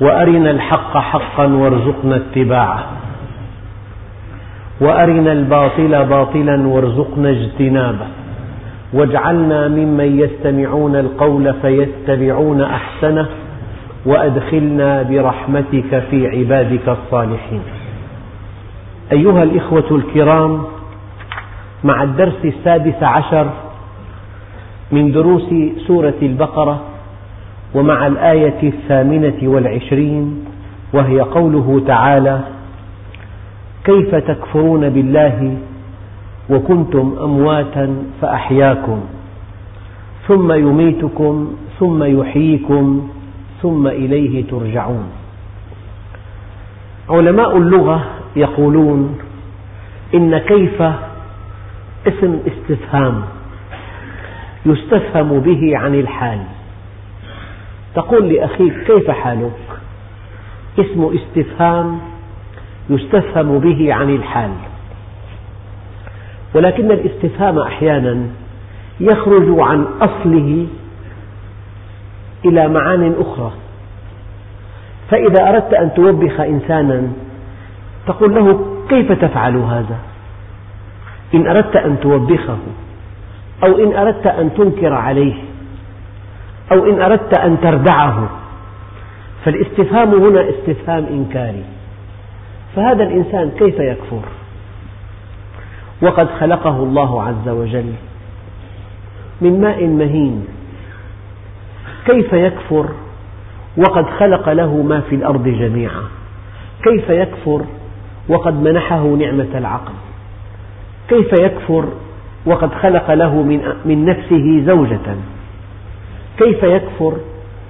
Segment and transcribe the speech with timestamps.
[0.00, 2.86] وأرنا الحق حقا وارزقنا اتباعه.
[4.80, 8.06] وأرنا الباطل باطلا وارزقنا اجتنابه.
[8.92, 13.26] واجعلنا ممن يستمعون القول فيتبعون أحسنه
[14.06, 17.62] وأدخلنا برحمتك في عبادك الصالحين.
[19.12, 20.62] أيها الإخوة الكرام
[21.84, 23.50] مع الدرس السادس عشر
[24.92, 25.54] من دروس
[25.86, 26.80] سورة البقرة
[27.74, 30.44] ومع الآية الثامنة والعشرين
[30.92, 32.40] وهي قوله تعالى
[33.84, 35.56] كيف تكفرون بالله
[36.50, 39.00] وكنتم أمواتا فأحياكم
[40.28, 43.08] ثم يميتكم ثم يحييكم
[43.62, 45.08] ثم إليه ترجعون.
[47.10, 48.04] علماء اللغة
[48.36, 49.18] يقولون
[50.14, 50.82] إن كيف
[52.06, 53.22] اسم استفهام
[54.66, 56.40] يستفهم به عن الحال.
[57.94, 59.52] تقول لأخيك كيف حالك؟
[60.78, 62.00] اسم استفهام
[62.90, 64.50] يستفهم به عن الحال.
[66.54, 68.26] ولكن الاستفهام أحيانا
[69.00, 70.66] يخرج عن أصله
[72.44, 73.52] إلى معان أخرى.
[75.10, 77.08] فإذا أردت أن توبخ إنسانا
[78.06, 79.98] تقول له كيف تفعل هذا؟
[81.34, 82.58] إن أردت أن توبخه
[83.64, 85.49] أو إن أردت أن تنكر عليه.
[86.72, 88.28] أو إن أردت أن تردعه.
[89.44, 91.64] فالاستفهام هنا استفهام إنكاري.
[92.76, 94.22] فهذا الإنسان كيف يكفر؟
[96.02, 97.92] وقد خلقه الله عز وجل
[99.40, 100.46] من ماء مهين.
[102.06, 102.88] كيف يكفر؟
[103.76, 106.02] وقد خلق له ما في الأرض جميعا.
[106.82, 107.64] كيف يكفر؟
[108.28, 109.92] وقد منحه نعمة العقل.
[111.08, 111.84] كيف يكفر؟
[112.46, 113.42] وقد خلق له
[113.84, 115.16] من نفسه زوجة.
[116.40, 117.16] كيف يكفر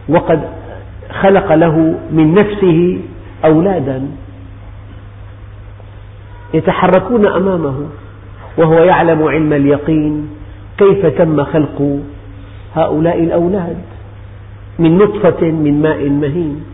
[0.09, 0.41] وقد
[1.21, 2.99] خلق له من نفسه
[3.45, 4.07] أولادا
[6.55, 7.87] يتحركون أمامه
[8.59, 10.29] وهو يعلم علم اليقين
[10.79, 11.99] كيف تم خلق
[12.77, 13.77] هؤلاء الأولاد
[14.79, 16.65] من نطفة من ماء مهين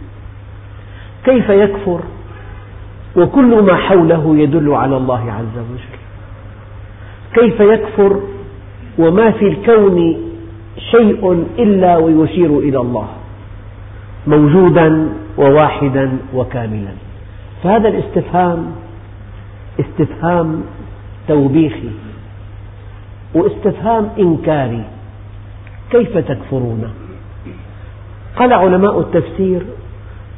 [1.24, 2.00] كيف يكفر
[3.16, 5.96] وكل ما حوله يدل على الله عز وجل
[7.34, 8.20] كيف يكفر
[8.98, 10.25] وما في الكون
[10.78, 13.08] شيء إلا ويشير إلى الله
[14.26, 16.92] موجودا وواحدا وكاملا.
[17.62, 18.72] فهذا الاستفهام
[19.80, 20.62] استفهام
[21.28, 21.90] توبيخي
[23.34, 24.84] واستفهام إنكاري
[25.90, 26.90] كيف تكفرون؟
[28.36, 29.62] قال علماء التفسير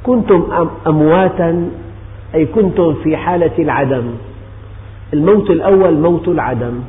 [0.02, 1.70] كنتم أمواتا
[2.34, 4.04] أي كنتم في حالة العدم
[5.12, 6.80] الموت الأول موت العدم.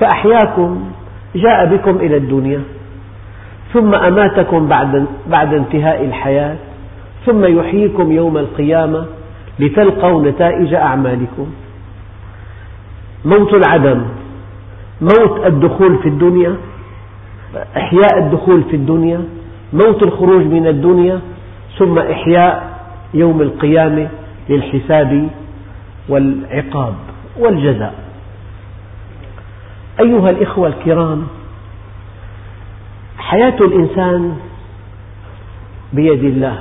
[0.00, 0.84] فأحياكم
[1.34, 2.60] جاء بكم إلى الدنيا
[3.72, 6.56] ثم أماتكم بعد, بعد انتهاء الحياة
[7.26, 9.06] ثم يحييكم يوم القيامة
[9.58, 11.46] لتلقوا نتائج أعمالكم.
[13.24, 14.04] موت العدم
[15.00, 16.56] موت الدخول في الدنيا
[17.76, 19.20] إحياء الدخول في الدنيا
[19.72, 21.20] موت الخروج من الدنيا
[21.78, 22.78] ثم إحياء
[23.14, 24.08] يوم القيامة
[24.48, 25.28] للحساب
[26.08, 26.94] والعقاب
[27.38, 27.94] والجزاء.
[30.00, 31.26] أيها الإخوة الكرام
[33.18, 34.36] حياة الإنسان
[35.92, 36.58] بيد الله.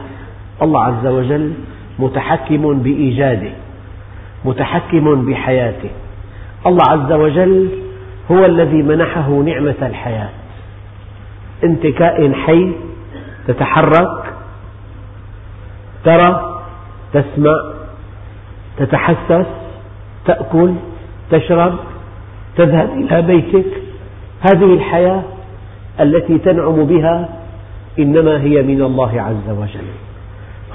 [0.62, 1.54] الله عز وجل
[2.00, 3.52] متحكم بإيجاده
[4.46, 5.90] متحكم بحياته.
[6.66, 7.70] الله عز وجل
[8.32, 10.30] هو الذي منحه نعمة الحياة.
[11.64, 12.72] أنت كائن حي
[13.48, 14.34] تتحرك
[16.04, 16.60] ترى
[17.14, 17.74] تسمع
[18.78, 19.46] تتحسس
[20.26, 20.74] تأكل
[21.32, 21.76] تشرب
[22.58, 23.66] تذهب إلى بيتك.
[24.42, 25.24] هذه الحياة
[26.00, 27.30] التي تنعم بها
[28.00, 29.88] إنما هي من الله عز وجل.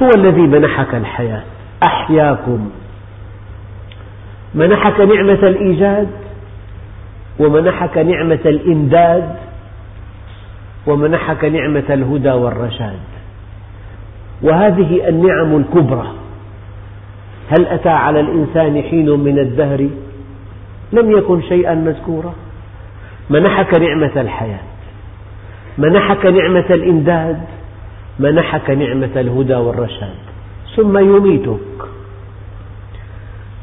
[0.02, 1.42] هو الذي منحك الحياة.
[1.82, 2.70] أحياكم.
[4.54, 6.08] منحك نعمة الإيجاد
[7.38, 9.36] ومنحك نعمة الإمداد
[10.86, 12.98] ومنحك نعمة الهدى والرشاد.
[14.42, 16.12] وهذه النعم الكبرى.
[17.50, 19.88] هل أتى على الإنسان حين من الدهر؟
[20.92, 22.34] لم يكن شيئا مذكورا.
[23.30, 24.60] منحك نعمة الحياة
[25.78, 27.40] منحك نعمة الإمداد
[28.18, 30.14] منحك نعمة الهدى والرشاد.
[30.76, 31.58] ثم يميتك.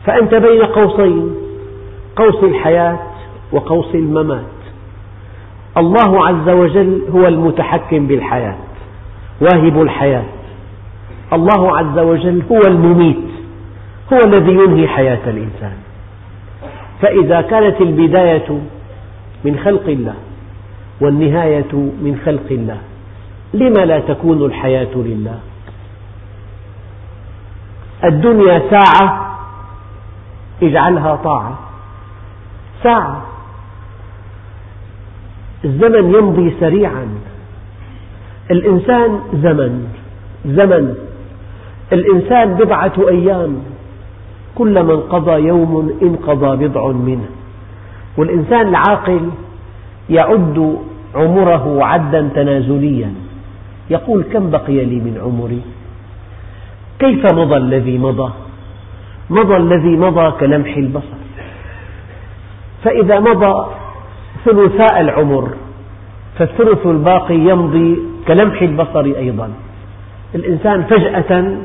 [0.05, 1.35] فأنت بين قوسين
[2.15, 2.99] قوس الحياة
[3.51, 4.45] وقوس الممات.
[5.77, 8.55] الله عز وجل هو المتحكم بالحياة
[9.41, 10.25] واهب الحياة.
[11.33, 13.17] الله عز وجل هو المميت
[14.13, 15.77] هو الذي ينهي حياة الإنسان.
[17.01, 18.59] فإذا كانت البداية
[19.45, 20.15] من خلق الله
[21.01, 22.77] والنهاية من خلق الله
[23.53, 25.39] لم لا تكون الحياة لله؟
[28.03, 29.35] الدنيا ساعة
[30.63, 31.59] اجعلها طاعة.
[32.83, 33.25] ساعة.
[35.65, 37.07] الزمن يمضي سريعا.
[38.51, 39.87] الإنسان زمن
[40.45, 40.95] زمن.
[41.93, 43.74] الإنسان بضعة أيام.
[44.55, 47.29] كلما انقضى يوم انقضى بضع منه.
[48.17, 49.29] والإنسان العاقل
[50.09, 50.77] يعد
[51.15, 53.13] عمره عدا تنازليا.
[53.89, 55.61] يقول كم بقي لي من عمري؟
[56.99, 58.31] كيف مضى الذي مضى؟
[59.29, 61.19] مضى الذي مضى كلمح البصر.
[62.83, 63.65] فإذا مضى
[64.45, 65.49] ثلثاء العمر
[66.37, 69.49] فالثلث الباقي يمضي كلمح البصر أيضا.
[70.35, 71.57] الإنسان فجأة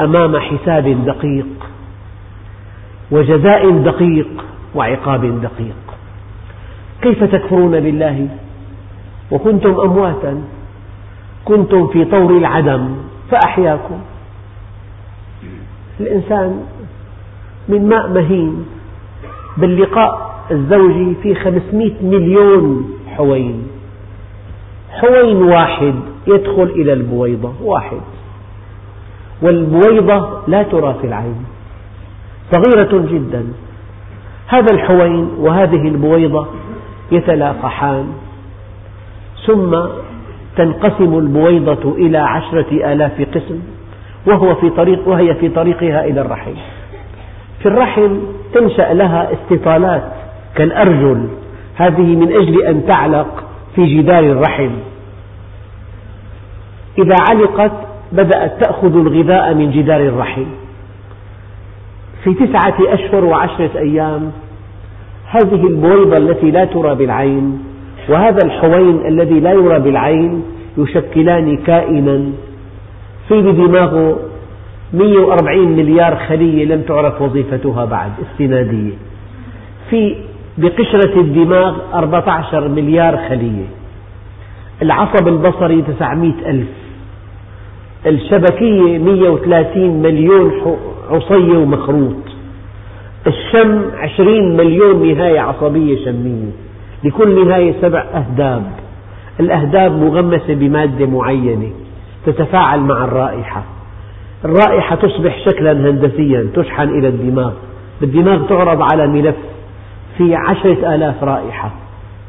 [0.00, 1.46] أمام حساب دقيق
[3.10, 4.28] وجزاء دقيق
[4.74, 5.76] وعقاب دقيق.
[7.02, 8.28] كيف تكفرون بالله؟
[9.30, 10.42] وكنتم أمواتا
[11.44, 12.88] كنتم في طور العدم
[13.30, 13.98] فأحياكم.
[16.00, 16.60] الإنسان
[17.68, 18.66] من ماء مهين
[19.56, 23.68] باللقاء الزوجي في خمسمئة مليون حوين.
[24.90, 25.94] حوين واحد
[26.26, 28.00] يدخل إلى البويضة واحد.
[29.42, 31.44] والبويضة لا ترى في العين
[32.52, 33.46] صغيرة جدا.
[34.46, 36.46] هذا الحوين وهذه البويضة
[37.12, 38.12] يتلاقحان
[39.46, 39.76] ثم
[40.56, 43.60] تنقسم البويضة إلى عشرة آلاف قسم
[44.26, 46.54] وهو في طريق وهي في طريقها إلى الرحم.
[47.60, 48.18] في الرحم
[48.54, 50.12] تنشأ لها استطالات
[50.54, 51.28] كالأرجل
[51.76, 53.44] هذه من أجل أن تعلق
[53.74, 54.70] في جدار الرحم.
[56.98, 57.72] إذا علقت
[58.12, 60.44] بدأت تأخذ الغذاء من جدار الرحم.
[62.24, 64.32] في تسعة أشهر وعشرة أيام
[65.30, 67.62] هذه البويضة التي لا ترى بالعين
[68.08, 70.42] وهذا الحوين الذي لا يرى بالعين
[70.78, 72.24] يشكلان كائنا.
[73.28, 74.18] في بدماغه
[74.92, 78.92] 140 مليار خلية لم تعرف وظيفتها بعد استنادية.
[79.90, 80.16] في
[80.58, 83.66] بقشرة الدماغ 14 مليار خلية.
[84.82, 86.85] العصب البصري 900 ألف.
[88.06, 90.52] الشبكية 130 مليون
[91.10, 92.16] عصية ومخروط.
[93.26, 96.50] الشم 20 مليون نهاية عصبية شمية.
[97.04, 98.72] لكل نهاية سبع أهداب.
[99.40, 101.70] الأهداب مغمسة بمادة معينة.
[102.26, 103.64] تتفاعل مع الرائحة.
[104.44, 107.52] الرائحة تصبح شكلا هندسيا تشحن إلى الدماغ.
[108.00, 109.36] بالدماغ تعرض على ملف
[110.18, 111.70] في عشرة آلاف رائحة.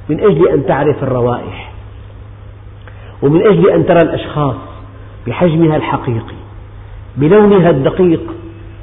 [0.09, 1.71] من أجل أن تعرف الروائح.
[3.21, 4.76] ومن أجل أن ترى الأشخاص.
[5.27, 6.37] بحجمها الحقيقي
[7.17, 8.33] بلونها الدقيق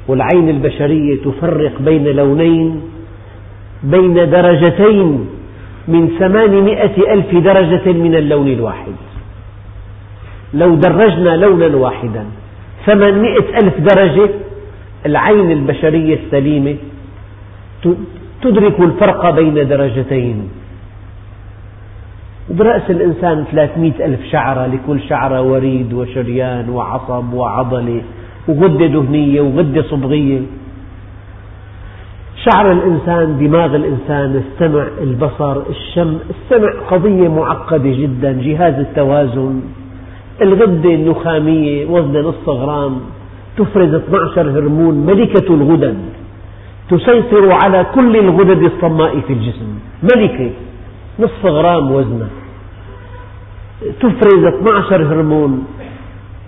[0.07, 2.81] والعين البشرية تفرق بين لونين
[3.83, 5.27] بين درجتين
[5.87, 8.95] من ثمانمائة ألف درجة من اللون الواحد.
[10.53, 12.25] لو درجنا لونا واحدا
[12.85, 14.29] ثمانمائة ألف درجة
[15.05, 16.75] العين البشرية السليمة
[18.41, 20.49] تدرك الفرق بين درجتين.
[22.49, 28.01] برأس الإنسان ثلاثمئة ألف شعرة لكل شعرة وريد وشريان وعصب وعضلة
[28.47, 30.41] وغدة دهنية وغدة صبغية.
[32.45, 39.61] شعر الإنسان دماغ الإنسان السمع البصر الشم السمع قضية معقدة جدا جهاز التوازن.
[40.41, 42.99] الغدة النخامية وزنها نصف غرام
[43.57, 45.97] تفرز 12 هرمون ملكة الغدد
[46.89, 49.79] تسيطر على كل الغدد الصماء في الجسم.
[50.03, 50.49] ملكة.
[51.19, 52.27] نصف غرام وزنها
[53.99, 55.67] تفرز 12 هرمون.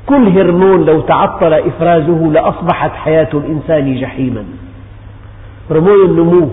[0.05, 4.45] كل هرمون لو تعطل إفرازه لأصبحت حياة الإنسان جحيما.
[5.71, 6.50] هرمون النمو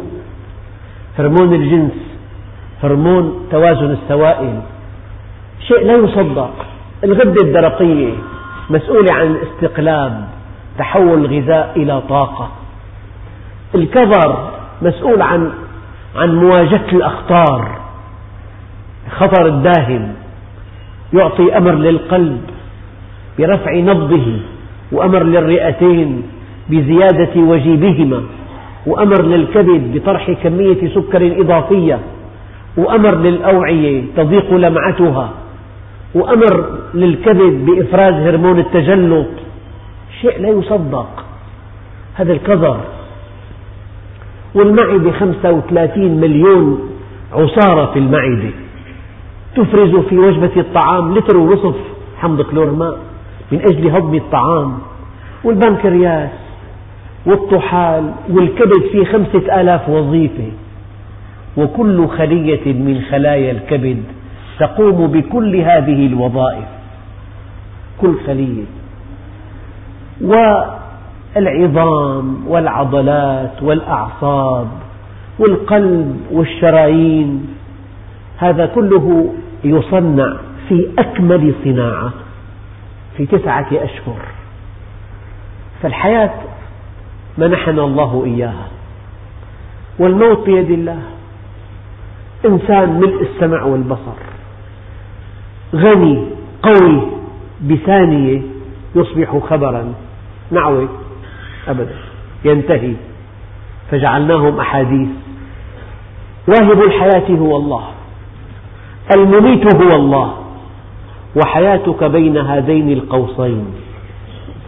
[1.19, 1.93] هرمون الجنس
[2.83, 4.61] هرمون توازن السوائل.
[5.69, 6.55] شيء لا يصدق.
[7.05, 8.13] الغدة الدرقية
[8.71, 10.29] مسؤولة عن الاستقلاب
[10.79, 12.49] تحول الغذاء إلى طاقة.
[13.75, 14.51] الكظر
[14.83, 15.53] مسؤول عن
[16.17, 17.84] عن مواجهة الأخطار.
[19.07, 20.13] الخطر الداهم
[21.13, 22.41] يعطي أمر للقلب
[23.39, 24.27] برفع نبضه
[24.93, 26.23] وأمر للرئتين
[26.71, 28.23] بزيادة وجيبهما
[28.87, 31.99] وأمر للكبد بطرح كمية سكر إضافية
[32.77, 35.31] وأمر للأوعية تضيق لمعتها
[36.15, 39.27] وأمر للكبد بإفراز هرمون التجلط.
[40.21, 41.25] شيء لا يصدق.
[42.15, 42.81] هذا الكظر.
[44.55, 46.91] والمعدة 35 مليون
[47.33, 48.51] عصارة في المعدة.
[49.57, 51.77] تفرز في وجبة الطعام لتر ونصف
[52.19, 52.99] حمض كلور ماء
[53.53, 54.79] من أجل هضم الطعام
[55.45, 56.31] والبنكرياس
[57.27, 60.53] والطحال والكبد فيه خمسة آلاف وظيفة.
[61.57, 64.03] وكل خلية من خلايا الكبد
[64.59, 66.65] تقوم بكل هذه الوظائف.
[68.01, 68.65] كل خلية.
[71.37, 74.69] والعظام والعضلات والأعصاب
[75.39, 77.47] والقلب والشرايين.
[78.39, 79.35] هذا كله
[79.65, 80.37] يصنع
[80.69, 82.13] في أكمل صناعة
[83.17, 84.21] في تسعة أشهر.
[85.83, 86.35] فالحياة
[87.39, 88.69] منحنا الله إياها
[89.99, 91.03] والموت بيد الله.
[92.47, 94.19] إنسان ملء السمع والبصر
[95.75, 96.27] غني
[96.63, 97.03] قوي
[97.63, 98.43] بثانية
[98.95, 99.95] يصبح خبرا.
[100.51, 100.89] نعوة
[101.69, 101.95] أبدا.
[102.45, 102.95] ينتهي.
[103.91, 105.09] فجعلناهم أحاديث.
[106.49, 107.94] واهب الحياة هو الله.
[109.13, 110.35] المميت هو الله
[111.37, 113.67] وحياتك بين هذين القوسين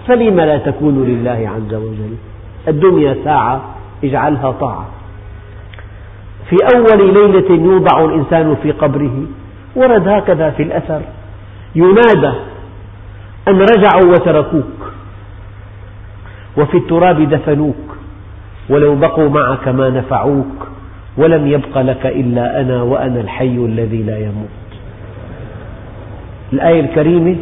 [0.09, 2.15] فلم لا تكون لله عز وجل؟
[2.69, 3.61] الدنيا ساعة
[4.05, 4.87] اجعلها طاعة.
[6.51, 9.23] في أول ليلة يوضع الإنسان في قبره
[9.77, 11.01] ورد هكذا في الأثر
[11.75, 12.33] ينادى
[13.49, 14.93] أن رجعوا وتركوك
[16.59, 17.97] وفي التراب دفنوك
[18.71, 20.69] ولو بقوا معك ما نفعوك.
[21.17, 24.49] ولم يبق لك إلا أنا وأنا الحي الذي لا يموت.
[26.53, 27.37] الآية الكريمة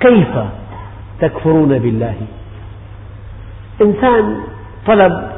[0.00, 0.28] كيف
[1.20, 2.14] تكفرون بالله؟
[3.82, 4.40] إنسان
[4.86, 5.30] طلب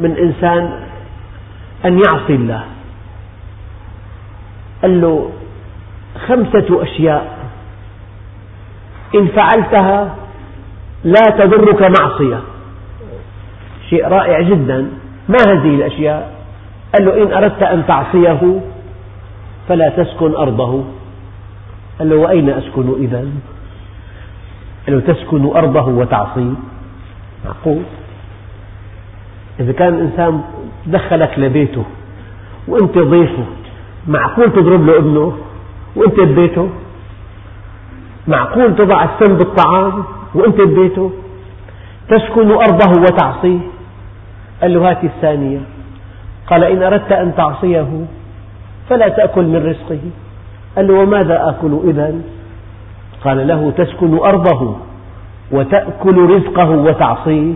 [0.00, 0.80] من إنسان
[1.84, 2.64] أن يعصي الله.
[4.82, 5.30] قال له
[6.28, 7.38] خمسة أشياء
[9.14, 10.14] إن فعلتها
[11.04, 12.40] لا تضرك معصية.
[13.90, 14.90] شيء رائع جدا.
[15.28, 16.38] ما هذه الأشياء؟
[16.94, 18.60] قال له إن أردت أن تعصيه
[19.68, 20.84] فلا تسكن أرضه.
[21.98, 23.18] قال له وأين أسكن إذا؟
[24.86, 26.54] قال له تسكن أرضه وتعصيه
[27.44, 27.82] معقول؟
[29.60, 30.40] إذا كان الإنسان
[30.86, 31.84] دخلك لبيته
[32.68, 33.44] وأنت ضيفه
[34.06, 35.38] معقول تضرب له ابنه
[35.96, 36.68] وأنت ببيته؟
[38.28, 40.04] معقول تضع السم بالطعام
[40.34, 41.12] وأنت ببيته؟
[42.08, 43.58] تسكن أرضه وتعصيه.
[44.62, 45.58] قال له هات الثانية.
[46.46, 48.04] قال إن أردت أن تعصيه
[48.88, 50.00] فلا تأكل من رزقه.
[50.76, 52.14] قال له وماذا آكل إذا؟
[53.24, 54.76] قال له تسكن أرضه
[55.50, 57.52] وتأكل رزقه وتعصيه.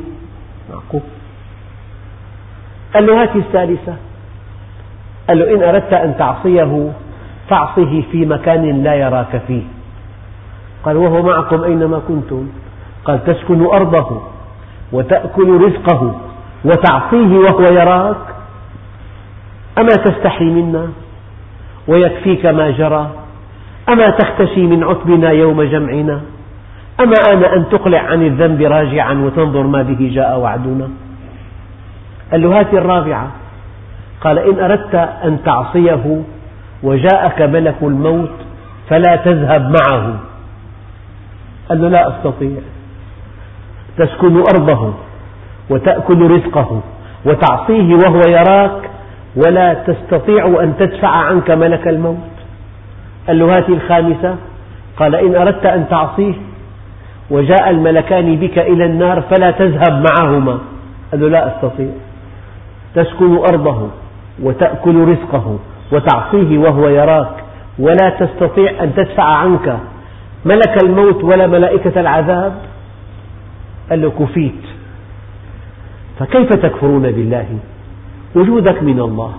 [0.70, 1.00] معقول.
[2.94, 3.94] قال له هات الثالثة.
[5.28, 6.92] قال له إن أردت أن تعصيه
[7.48, 9.62] فاعصه في مكان لا يراك فيه.
[10.84, 12.48] قال وهو معكم أينما كنتم؟
[13.04, 14.20] قال تسكن أرضه
[14.92, 16.14] وتأكل رزقه
[16.64, 18.16] وتعصيه وهو يراك.
[19.78, 20.88] أما تستحي منا
[21.88, 23.10] ويكفيك ما جرى؟
[23.88, 26.20] أما تختشي من عتبنا يوم جمعنا؟
[27.00, 30.88] أما آن أن تقلع عن الذنب راجعا وتنظر ما به جاء وعدنا؟
[32.32, 33.30] قال له هات الرابعة
[34.20, 36.22] قال إن أردت أن تعصيه
[36.82, 38.30] وجاءك ملك الموت
[38.88, 40.20] فلا تذهب معه.
[41.68, 42.60] قال له لا أستطيع.
[43.98, 44.94] تسكن أرضه.
[45.70, 46.80] وتأكل رزقه
[47.24, 48.90] وتعصيه وهو يراك
[49.36, 52.16] ولا تستطيع أن تدفع عنك ملك الموت.
[53.26, 54.36] قال له هذه الخامسة
[54.96, 56.34] قال إن أردت أن تعصيه
[57.30, 60.58] وجاء الملكان بك إلى النار فلا تذهب معهما.
[61.10, 61.90] قال له لا أستطيع.
[62.94, 63.88] تسكن أرضه
[64.42, 65.58] وتأكل رزقه
[65.92, 67.44] وتعصيه وهو يراك
[67.78, 69.78] ولا تستطيع أن تدفع عنك
[70.44, 72.52] ملك الموت ولا ملائكة العذاب.
[73.90, 74.71] قال له كفيت.
[76.18, 77.46] فكيف تكفرون بالله؟
[78.34, 79.32] وجودك من الله.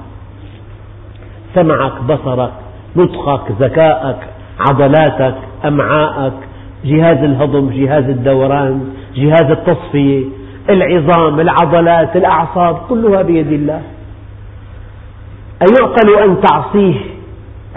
[1.55, 2.51] سمعك بصرك
[2.95, 4.19] نطقك ذكاءك
[4.59, 6.33] عضلاتك أمعاءك
[6.85, 10.25] جهاز الهضم جهاز الدوران جهاز التصفية
[10.69, 13.81] العظام العضلات الأعصاب كلها بيد الله.
[15.61, 16.99] أيعقل أن تعصيه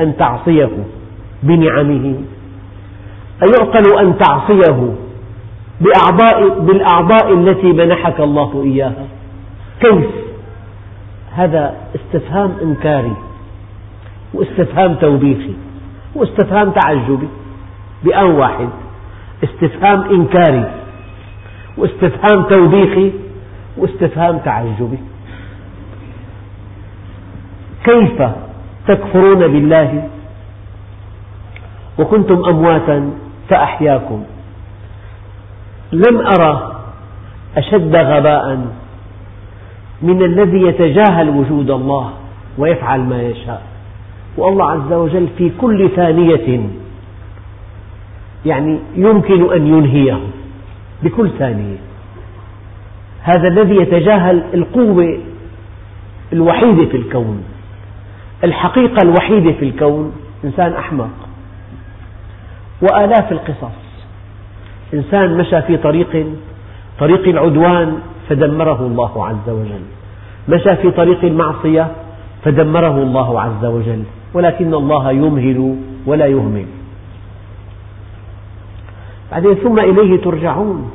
[0.00, 0.70] أن تعصيه
[1.42, 2.14] بنعمه؟
[3.42, 5.05] أيعقل أن تعصيه
[5.80, 9.06] بأعضاء بالأعضاء التي منحك الله إياها.
[9.80, 10.06] كيف؟
[11.34, 13.16] هذا استفهام إنكاري
[14.34, 15.54] واستفهام توبيخي
[16.14, 17.28] واستفهام تعجبي
[18.04, 18.68] بآن واحد.
[19.44, 20.70] استفهام إنكاري
[21.76, 23.12] واستفهام توبيخي
[23.76, 24.98] واستفهام تعجبي.
[27.84, 28.22] كيف
[28.88, 30.08] تكفرون بالله؟
[31.98, 33.10] وكنتم أمواتا
[33.48, 34.24] فأحياكم.
[35.92, 36.80] لم أرى
[37.56, 38.66] أشد غباء
[40.02, 42.12] من الذي يتجاهل وجود الله
[42.58, 43.62] ويفعل ما يشاء.
[44.36, 46.68] والله عز وجل في كل ثانية
[48.46, 50.20] يعني يمكن أن ينهيه
[51.02, 51.76] بكل ثانية.
[53.22, 55.18] هذا الذي يتجاهل القوة
[56.32, 57.44] الوحيدة في الكون
[58.44, 60.12] الحقيقة الوحيدة في الكون
[60.44, 61.10] إنسان أحمق
[62.82, 63.85] وآلاف القصص.
[64.94, 66.26] إنسان مشى في طريق
[67.00, 69.82] طريق العدوان فدمره الله عز وجل.
[70.48, 71.86] مشى في طريق المعصية
[72.44, 74.02] فدمره الله عز وجل.
[74.34, 75.76] ولكن الله يمهل
[76.06, 76.66] ولا يهمل.
[79.32, 80.90] بعدين ثم إليه ترجعون.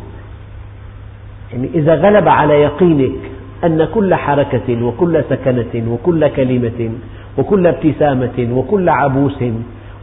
[1.54, 3.16] يعني إذا غلب على يقينك
[3.64, 6.90] أن كل حركة وكل سكنة وكل كلمة
[7.38, 9.44] وكل ابتسامة وكل عبوس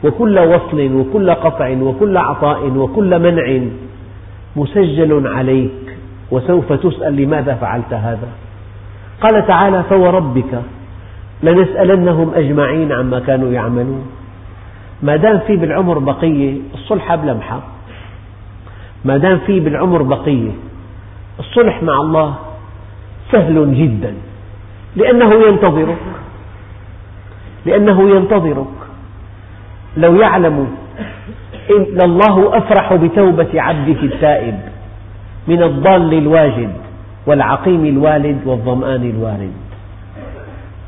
[0.05, 3.61] وكل وصل وكل قطع وكل عطاء وكل منع
[4.57, 5.71] مسجل عليك.
[6.31, 8.29] وسوف تسأل لماذا فعلت هذا؟
[9.21, 10.63] قال تعالى فوربك
[11.43, 14.07] لنسألنهم أجمعين عما كانوا يعملون.
[15.03, 17.61] ما دام في بالعمر بقية الصلح بلمحة
[19.05, 20.51] ما دام في بالعمر بقية
[21.39, 22.35] الصلح مع الله
[23.33, 24.15] سهل جدا.
[24.97, 25.99] لأنه ينتظرك.
[27.67, 28.78] لأنه ينتظرك.
[29.99, 30.69] لو يعلم
[31.71, 34.59] إن الله أفرح بتوبة عبده التائب
[35.49, 36.73] من الضال الواجد
[37.27, 39.53] والعقيم الوالد والظمآن الوارد.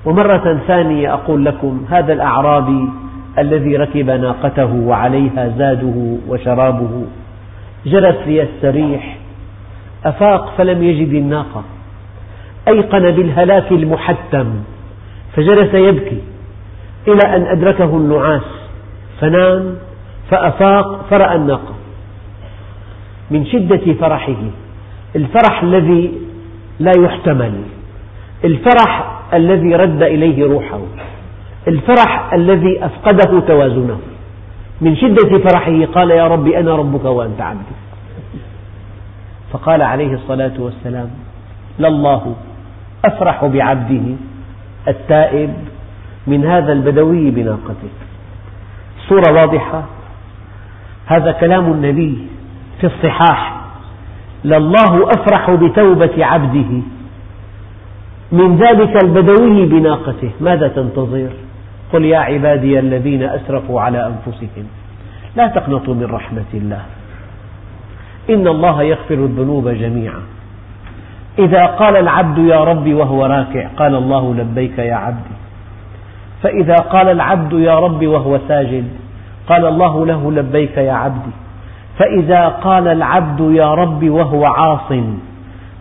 [0.04, 2.88] ومرة ثانية أقول لكم هذا الأعرابي
[3.38, 7.04] الذي ركب ناقته وعليها زاده وشرابه
[7.86, 9.16] جلس ليستريح
[10.04, 11.62] أفاق فلم يجد الناقة
[12.68, 14.46] أيقن بالهلاك المحتم
[15.36, 16.18] فجلس يبكي
[17.08, 18.59] إلى أن أدركه النعاس.
[19.20, 19.76] فنام
[20.30, 21.74] فأفاق فرأى الناقة
[23.30, 24.42] من شدة فرحه.
[25.16, 26.12] الفرح الذي
[26.80, 27.52] لا يحتمل
[28.44, 30.80] الفرح الذي رد إليه روحه
[31.68, 33.98] الفرح الذي أفقده توازنه.
[34.80, 37.76] من شدة فرحه قال يا رب أنا ربك وأنت عبدي.
[39.52, 41.10] فقال عليه الصلاة والسلام
[41.78, 42.34] لله
[43.04, 44.16] أفرح بعبده
[44.88, 45.54] التائب
[46.26, 47.90] من هذا البدوي بناقته.
[49.10, 49.82] الصورة واضحة.
[51.06, 52.26] هذا كلام النبي
[52.80, 53.60] في الصحاح.
[54.44, 56.82] لله أفرح بتوبة عبده.
[58.32, 60.30] من ذلك البدوي بناقته.
[60.40, 61.30] ماذا تنتظر؟
[61.92, 64.66] قل يا عبادي الذين أسرفوا على أنفسهم
[65.36, 66.82] لا تقنطوا من رحمة الله.
[68.30, 70.22] إن الله يغفر الذنوب جميعا.
[71.38, 75.36] إذا قال العبد يا ربي وهو راكع قال الله لبيك يا عبدي.
[76.42, 78.84] فإذا قال العبد يا ربي وهو ساجد
[79.48, 81.30] قال الله له لبيك يا عبدي.
[81.98, 84.92] فإذا قال العبد يا ربي وهو عاص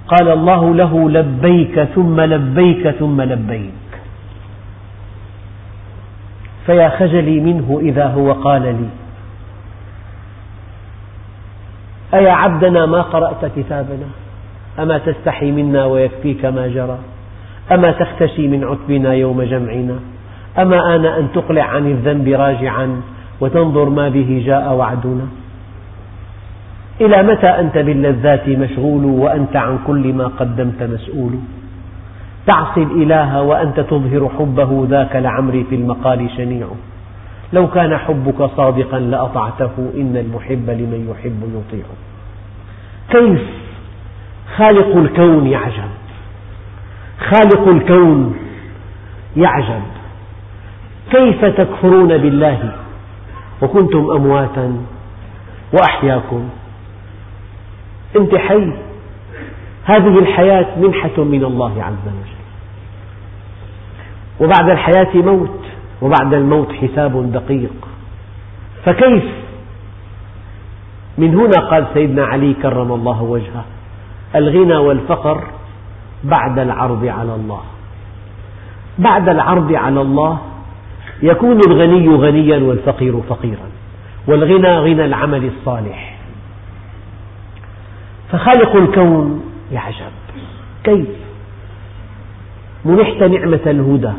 [0.07, 3.73] قال الله له لبيك ثم لبيك ثم لبيك.
[6.65, 8.89] فيا خجلي منه إذا هو قال لي.
[12.13, 14.07] أيا عبدنا ما قرأت كتابنا؟
[14.79, 16.97] أما تستحي منا ويكفيك ما جرى؟
[17.71, 19.99] أما تختشي من عتبنا يوم جمعنا؟
[20.57, 23.01] أما آن أن تقلع عن الذنب راجعا
[23.41, 25.27] وتنظر ما به جاء وعدنا
[27.01, 31.31] إلى متى أنت باللذات مشغول وأنت عن كل ما قدمت مسؤول؟
[32.47, 36.67] تعصي الإله وأنت تظهر حبه ذاك لعمري في المقال شنيع.
[37.53, 41.85] لو كان حبك صادقا لأطعته إن المحب لمن يحب يطيع.
[43.09, 43.41] كيف
[44.57, 45.89] خالق الكون يعجب؟
[47.19, 48.35] خالق الكون
[49.37, 49.98] يعجب.
[51.11, 52.71] كيف تكفرون بالله؟
[53.61, 54.77] وكنتم أمواتا
[55.73, 56.49] وأحياكم.
[58.15, 58.73] أنت حي.
[59.85, 62.39] هذه الحياة منحة من الله عز وجل.
[64.39, 65.59] وبعد الحياة موت
[66.01, 67.87] وبعد الموت حساب دقيق.
[68.85, 69.23] فكيف؟
[71.17, 73.65] من هنا قال سيدنا علي كرم الله وجهه
[74.35, 75.43] الغنى والفقر
[76.23, 77.61] بعد العرض على الله.
[78.99, 80.39] بعد العرض على الله
[81.23, 83.69] يكون الغني غنيا والفقير فقيرا
[84.27, 86.19] والغنى غنى العمل الصالح.
[88.31, 90.11] فخالق الكون يعجب
[90.83, 91.07] كيف؟
[92.85, 94.13] منحت نعمة الهدى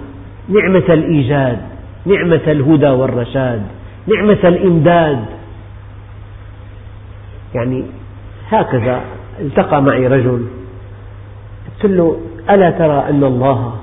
[0.49, 1.61] نعمة الإيجاد
[2.07, 3.63] نعمة الهدى والرشاد
[4.07, 5.25] نعمة الإمداد.
[7.55, 7.85] يعني
[8.49, 9.01] هكذا
[9.41, 10.47] التقى معي رجل
[11.83, 13.80] قلت له ألا ترى أن الله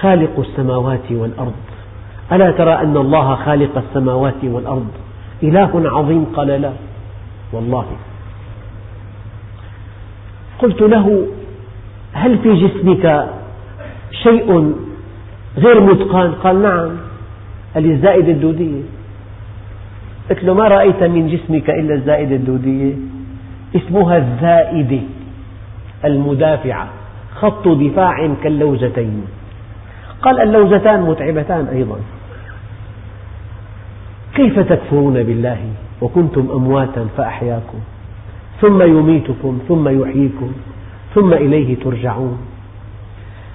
[0.00, 1.52] خالق السماوات والأرض.
[2.32, 4.90] ألا ترى أن الله خالق السماوات والأرض؟
[5.42, 6.72] إله عظيم؟ قال لا.
[7.52, 7.86] والله.
[10.58, 11.26] قلت له
[12.12, 13.28] هل في جسمك
[14.22, 14.74] شيء
[15.58, 16.90] غير متقن قال نعم.
[17.74, 18.82] قال لي الزائدة الدودية
[20.30, 22.94] قلت له ما رأيت من جسمك إلا الزائدة الدودية
[23.76, 25.00] اسمها الزائدة
[26.04, 26.88] المدافعة
[27.34, 29.24] خط دفاع كاللوزتين.
[30.22, 32.00] قال اللوزتان متعبتان أيضا.
[34.34, 35.58] كيف تكفرون بالله
[36.00, 37.78] وكنتم أمواتا فأحياكم؟
[38.60, 40.52] ثم يميتكم ثم يحييكم
[41.14, 42.38] ثم إليه ترجعون.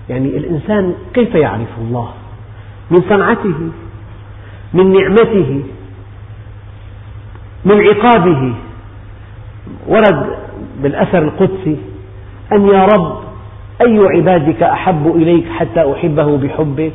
[0.09, 2.09] يعني الإنسان كيف يعرف الله؟
[2.91, 3.55] من صنعته
[4.73, 5.63] من نعمته
[7.65, 8.53] من عقابه.
[9.87, 10.27] ورد
[10.81, 11.77] بالأثر القدسي
[12.53, 13.24] أن يا رب
[13.81, 16.93] أي عبادك أحب إليك حتى أحبه بحبك؟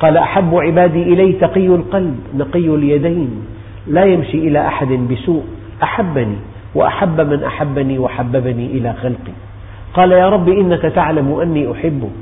[0.00, 3.46] قال أحب عبادي إلي تقي القلب نقي اليدين.
[3.86, 5.44] لا يمشي إلى أحد بسوء.
[5.82, 6.36] أحبني
[6.74, 9.32] وأحب من أحبني وحببني إلى خلقي.
[9.94, 12.18] قال يا رب إنك تعلم أني أحبك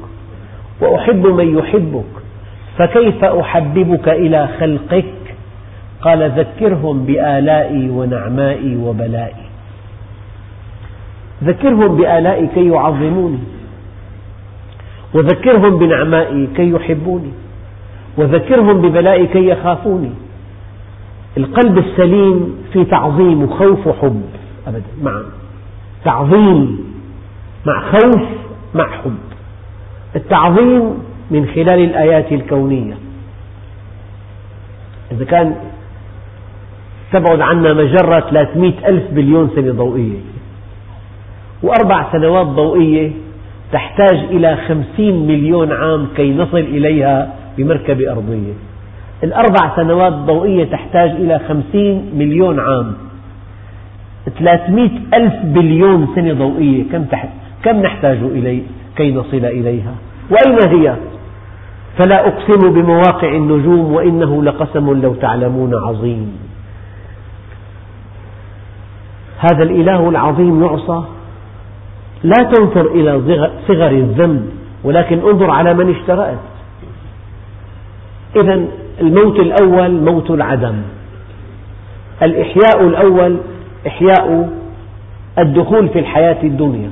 [0.80, 2.12] وأحب من يحبك
[2.78, 5.04] فكيف أحببك إلى خلقك؟
[6.02, 9.46] قال ذكرهم بآلائي ونعمائي وبلائي.
[11.44, 13.38] ذكرهم بآلائي كي يعظموني.
[15.14, 17.32] وذكرهم بنعمائي كي يحبوني
[18.16, 20.10] وذكرهم ببلائي كي يخافوني.
[21.36, 24.22] القلب السليم في تعظيم وخوف وحب
[24.66, 25.24] أبدا معا
[26.04, 26.78] تعظيم
[27.66, 28.22] مع خوف
[28.74, 29.16] مع حب.
[30.16, 30.98] التعظيم
[31.30, 32.94] من خلال الآيات الكونية.
[35.12, 35.56] إذا كان
[37.12, 40.18] تبعد عنا مجرة 300 ألف بليون سنة ضوئية
[41.62, 43.10] وأربع سنوات ضوئية
[43.76, 48.52] تحتاج إلى خمسين مليون عام كي نصل إليها بمركبة أرضية.
[49.24, 52.92] الأربع سنوات ضوئية تحتاج إلى خمسين مليون عام.
[54.38, 57.28] 300 ألف بليون سنة ضوئية كم, تحت
[57.64, 58.62] كم نحتاج إليه
[58.96, 59.94] كي نصل إليها.
[60.30, 60.96] وأين هي؟
[61.98, 66.36] فلا أقسم بمواقع النجوم وإنه لقسم لو تعلمون عظيم.
[69.38, 71.02] هذا الإله العظيم يعصى
[72.24, 74.50] لا تنظر إلى صغر الذنب
[74.84, 76.38] ولكن انظر على من اشترأت.
[78.36, 78.64] إذا
[79.00, 80.74] الموت الأول موت العدم.
[82.22, 83.36] الإحياء الأول
[83.86, 84.48] إحياء
[85.38, 86.90] الدخول في الحياة الدنيا.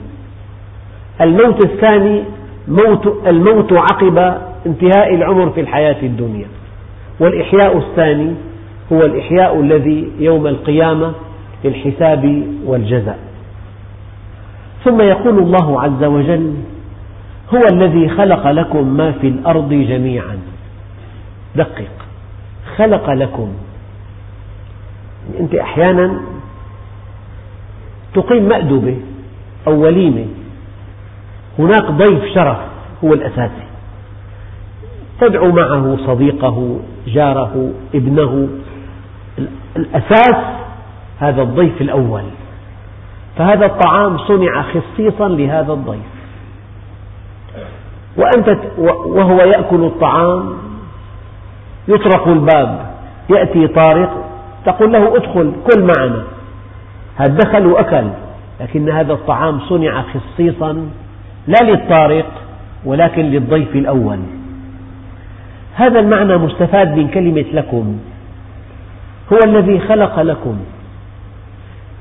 [1.21, 2.25] الموت الثاني
[2.69, 4.19] موت الموت عقب
[4.67, 6.47] انتهاء العمر في الحياة الدنيا.
[7.21, 8.35] والإحياء الثاني
[8.93, 11.13] هو الإحياء الذي يوم القيامة
[11.65, 13.19] للحساب والجزاء.
[14.85, 16.55] ثم يقول الله عز وجل
[17.55, 20.39] هو الذي خلق لكم ما في الأرض جميعا.
[21.57, 21.91] دقق.
[22.77, 23.49] خلق لكم.
[25.41, 26.21] أنت أحيانا
[28.15, 28.97] تقيم مأدبة
[29.67, 30.27] أو وليمة.
[31.59, 32.59] هناك ضيف شرف
[33.05, 33.65] هو الأساسي.
[35.21, 38.49] تدعو معه صديقه جاره ابنه.
[39.77, 40.37] الأساس
[41.19, 42.25] هذا الضيف الأول.
[43.37, 46.15] فهذا الطعام صنع خصيصا لهذا الضيف.
[48.17, 48.59] وأنت
[49.07, 50.53] وهو يأكل الطعام
[51.89, 52.95] يطرق الباب
[53.31, 54.25] يأتي طارق
[54.67, 56.23] تقول له ادخل كل معنا.
[57.17, 58.05] هذا دخل وأكل
[58.61, 60.89] لكن هذا الطعام صنع خصيصا
[61.47, 62.27] لا للطارق
[62.85, 64.19] ولكن للضيف الأول.
[65.75, 67.99] هذا المعنى مستفاد من كلمة لكم.
[69.33, 70.57] هو الذي خلق لكم.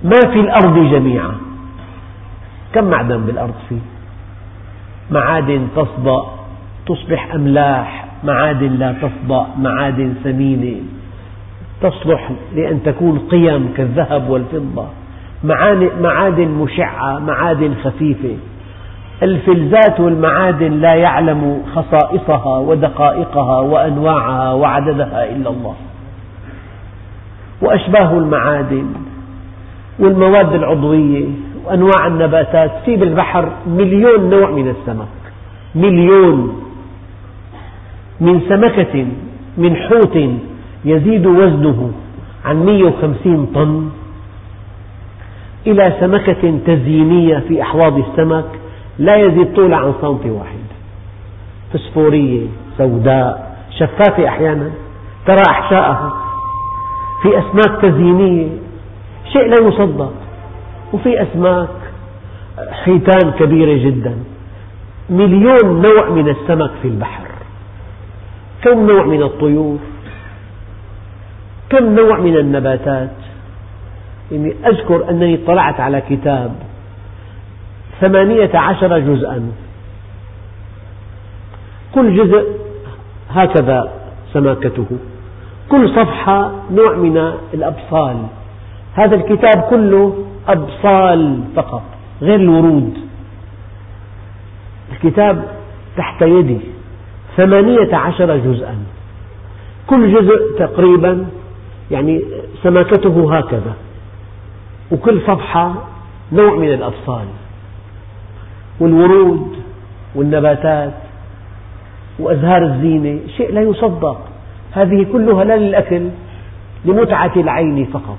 [0.04, 1.32] ما في الأرض جميعا.
[2.74, 3.80] كم معدن بالأرض فيه؟
[5.12, 6.24] معادن تصدأ
[6.86, 8.06] تصبح أملاح.
[8.24, 10.82] معادن لا تصدأ معادن ثمينة
[11.82, 14.86] تصلح لأن تكون قيم كالذهب والفضة.
[16.02, 18.38] معادن مشعة معادن خفيفة.
[19.24, 25.76] الفلزات والمعادن لا يعلم خصائصها ودقائقها وأنواعها وعددها إلا الله.
[27.62, 28.86] وأشباه المعادن.
[29.99, 31.25] والمواد العضوية
[31.65, 32.71] وأنواع النباتات.
[32.86, 35.08] في بالبحر مليون نوع من السمك.
[35.75, 36.63] مليون.
[38.21, 39.06] من سمكة
[39.58, 40.19] من حوت
[40.86, 41.91] يزيد وزنه
[42.45, 43.89] عن 150 طن
[45.67, 48.45] إلى سمكة تزيينية في أحواض السمك
[48.99, 50.63] لا يزيد طولها عن سنتي واحد.
[51.73, 52.45] فسفورية
[52.77, 54.69] سوداء شفافة أحيانا
[55.25, 56.13] ترى أحشاءها
[57.21, 58.47] في أسماك تزيينية
[59.32, 60.14] شيء لا يصدق.
[60.94, 61.70] وفي أسماك
[62.72, 64.16] حيتان كبيرة جدا.
[65.10, 67.28] مليون نوع من السمك في البحر.
[68.64, 69.78] كم نوع من الطيور؟
[71.70, 73.10] كم نوع من النباتات؟
[74.32, 76.56] يعني أذكر أنني اطلعت على كتاب
[78.02, 79.52] ثمانية عشر جزءا.
[81.96, 82.48] كل جزء
[83.30, 83.92] هكذا
[84.34, 84.88] سماكته.
[85.70, 88.18] كل صفحة نوع من الأبصال.
[88.93, 91.84] هذا الكتاب كله أبصال فقط
[92.21, 92.97] غير الورود.
[94.91, 95.45] الكتاب
[95.97, 96.60] تحت يدي
[97.38, 98.75] ثمانية عشر جزءا.
[99.88, 101.25] كل جزء تقريبا
[101.91, 102.21] يعني
[102.63, 103.73] سماكته هكذا.
[104.91, 105.73] وكل صفحة
[106.32, 107.25] نوع من الأبصال.
[108.79, 109.56] والورود
[110.15, 110.93] والنباتات
[112.19, 114.21] وأزهار الزينة شيء لا يصدق.
[114.71, 116.10] هذه كلها لا للأكل
[116.86, 118.17] لمتعة العين فقط.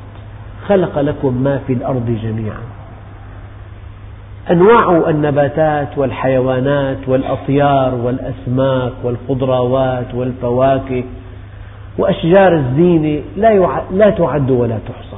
[0.69, 2.63] خلق لكم ما في الأرض جميعا.
[4.51, 11.05] أنواع النباتات والحيوانات والأطيار والأسماك والخضروات والفواكه
[11.99, 13.23] وأشجار الزينة
[13.91, 15.17] لا تعد ولا تحصى.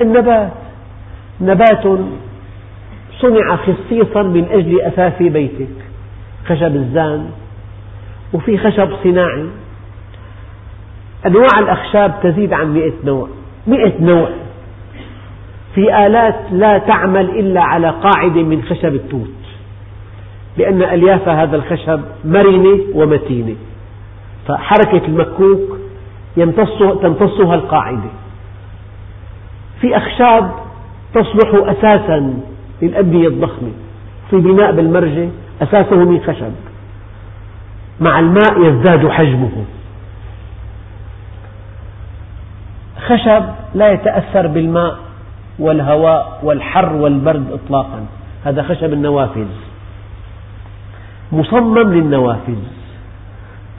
[0.00, 0.52] النبات
[1.40, 1.98] نبات
[3.20, 5.76] صنع خصيصا من أجل أثاث بيتك.
[6.46, 7.30] خشب الزان
[8.32, 9.46] وفي خشب صناعي.
[11.26, 13.28] أنواع الأخشاب تزيد عن مئة نوع.
[13.66, 14.28] مئة نوع.
[15.74, 19.30] في آلات لا تعمل إلا على قاعدة من خشب التوت.
[20.56, 23.56] لأن ألياف هذا الخشب مرنة ومتينة.
[24.48, 25.78] فحركة المكوك
[27.02, 28.10] تمتصها القاعدة.
[29.80, 30.50] في أخشاب
[31.14, 32.34] تصلح أساسا
[32.82, 33.70] للأبنية الضخمة.
[34.30, 35.28] في بناء بالمرجة
[35.62, 36.52] أساسه من خشب.
[38.00, 39.64] مع الماء يزداد حجمه.
[43.10, 43.44] خشب
[43.74, 44.98] لا يتأثر بالماء
[45.58, 48.06] والهواء والحر والبرد إطلاقا.
[48.44, 49.46] هذا خشب النوافذ.
[51.32, 52.58] مصمم للنوافذ.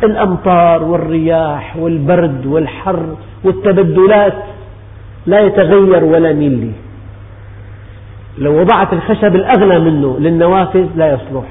[0.04, 4.44] الأمطار والرياح والبرد والحر والتبدلات
[5.26, 6.72] لا يتغير ولا ميلي
[8.38, 11.46] لو وضعت الخشب الأغلى منه للنوافذ لا يصلح.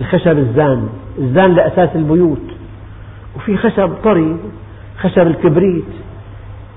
[0.00, 0.88] الخشب الزان.
[1.18, 2.46] الزان لأساس البيوت.
[3.36, 4.36] وفي خشب طري
[4.98, 5.84] خشب الكبريت.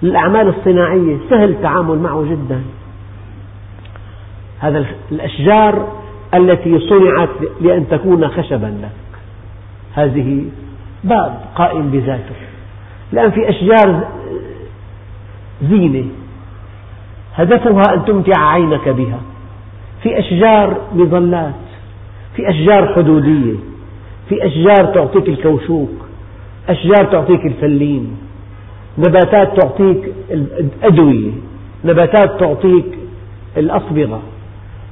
[0.03, 2.61] للأعمال الصناعية سهل التعامل معه جدا.
[4.59, 5.87] هذا الأشجار
[6.33, 7.29] التي صنعت
[7.61, 9.19] لأن تكون خشبا لك.
[9.93, 10.45] هذه
[11.03, 12.35] باب قائم بذاته.
[13.13, 14.07] الآن في أشجار
[15.69, 16.05] زينة.
[17.35, 19.19] هدفها أن تمتع عينك بها.
[20.03, 21.53] في أشجار مظلات.
[22.35, 23.55] في أشجار حدودية.
[24.29, 25.89] في أشجار تعطيك الكوشوك.
[26.69, 28.17] أشجار تعطيك الفلين.
[28.99, 31.31] نباتات تعطيك الأدوية
[31.85, 32.85] نباتات تعطيك
[33.57, 34.21] الأصبغة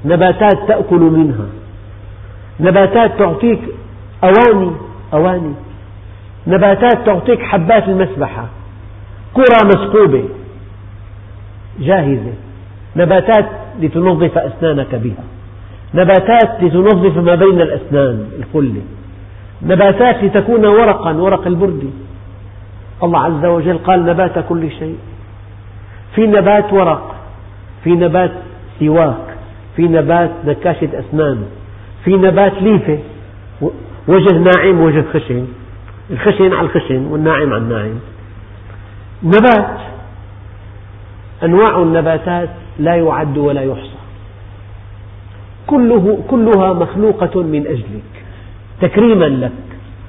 [0.06, 1.46] نباتات تأكل منها
[2.60, 3.60] نباتات تعطيك
[4.24, 4.72] أواني
[5.14, 5.54] أواني
[6.48, 8.48] نباتات تعطيك حبات المسبحة
[9.34, 10.24] كرة مسقوبة
[11.80, 12.34] جاهزة
[12.96, 13.46] نباتات
[13.82, 15.24] لتنظف أسنانك بها
[15.94, 18.82] نباتات لتنظف ما بين الأسنان الخلة
[19.64, 21.90] نباتات لتكون ورقا ورق البردي
[23.04, 24.98] الله عز وجل قال نبات كل شيء.
[26.16, 27.16] في نبات ورق
[27.84, 28.32] في نبات
[28.80, 29.38] سواك
[29.76, 31.46] في نبات نكاشة أسنان
[32.04, 33.00] في نبات ليفة
[34.08, 35.48] وجه ناعم وجه خشن.
[36.12, 38.00] الخشن على الخشن والناعم على الناعم.
[39.24, 39.80] نبات
[41.44, 43.98] أنواع النباتات لا يعد ولا يحصى.
[45.68, 48.24] كله كلها مخلوقة من أجلك.
[48.82, 49.52] تكريما لك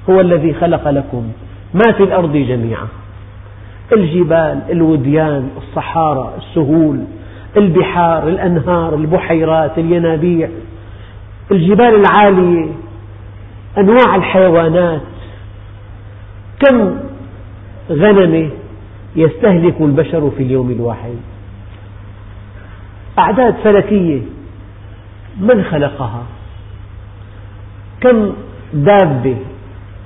[0.09, 1.31] هو الذي خلق لكم.
[1.73, 2.87] ما في الأرض جميعا.
[3.93, 7.03] الجبال الوديان الصحارى السهول
[7.57, 10.49] البحار الأنهار البحيرات الينابيع.
[11.51, 12.71] الجبال العالية
[13.77, 15.01] أنواع الحيوانات.
[16.59, 16.95] كم
[17.91, 18.49] غنمة
[19.15, 21.15] يستهلك البشر في اليوم الواحد؟
[23.19, 24.21] أعداد فلكية
[25.39, 26.23] من خلقها؟
[28.01, 28.33] كم
[28.73, 29.37] دابة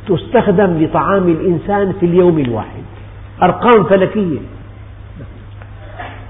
[0.07, 2.83] تستخدم لطعام الإنسان في اليوم الواحد.
[3.43, 4.39] أرقام فلكية.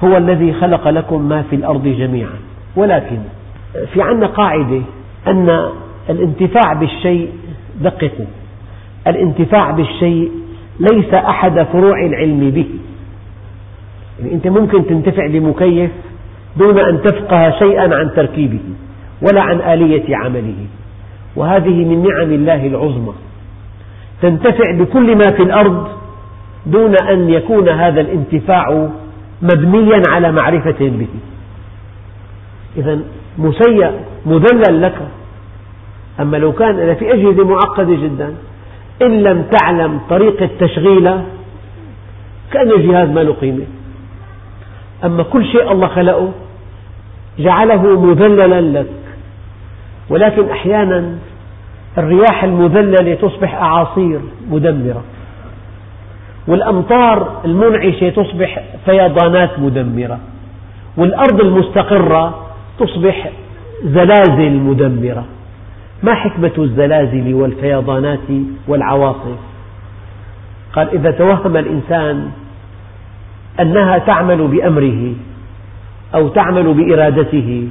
[0.04, 2.40] هو الذي خلق لكم ما في الأرض جميعا.
[2.76, 3.18] ولكن
[3.94, 4.82] في عنا قاعدة
[5.28, 5.70] أن
[6.10, 7.30] الانتفاع بالشيء
[7.82, 8.26] دققوا.
[9.08, 10.32] الانتفاع بالشيء
[10.80, 12.68] ليس أحد فروع العلم به.
[14.20, 15.92] يعني أنت ممكن تنتفع بمكيف
[16.58, 18.60] دون أن تفقه شيئا عن تركيبه
[19.22, 20.66] ولا عن آلية عمله.
[21.36, 23.14] وهذه من نعم الله العظمى.
[24.24, 25.88] تنتفع بكل ما في الأرض
[26.66, 28.90] دون أن يكون هذا الانتفاع
[29.42, 31.08] مبنيا على معرفة به.
[32.78, 33.00] إذا
[33.38, 33.92] مسيء
[34.26, 34.96] مدلل لك.
[36.20, 38.34] أما لو كان في أجهزة معقدة جدا
[39.02, 41.24] إن لم تعلم طريقة تشغيلها
[42.52, 43.66] كأن الجهاز ما له قيمة.
[45.04, 46.32] أما كل شيء الله خلقه
[47.40, 48.94] جعله مذللا لك.
[50.10, 51.18] ولكن أحيانا
[51.98, 55.04] الرياح المذللة تصبح أعاصير مدمرة.
[56.48, 60.20] والأمطار المنعشة تصبح فيضانات مدمرة.
[60.98, 62.48] والأرض المستقرة
[62.80, 63.30] تصبح
[63.86, 65.26] زلازل مدمرة.
[66.04, 68.30] ما حكمة الزلازل والفيضانات
[68.68, 69.38] والعواصف؟
[70.74, 72.32] قال إذا توهم الإنسان
[73.60, 75.14] أنها تعمل بأمره
[76.16, 77.68] أو تعمل بإرادته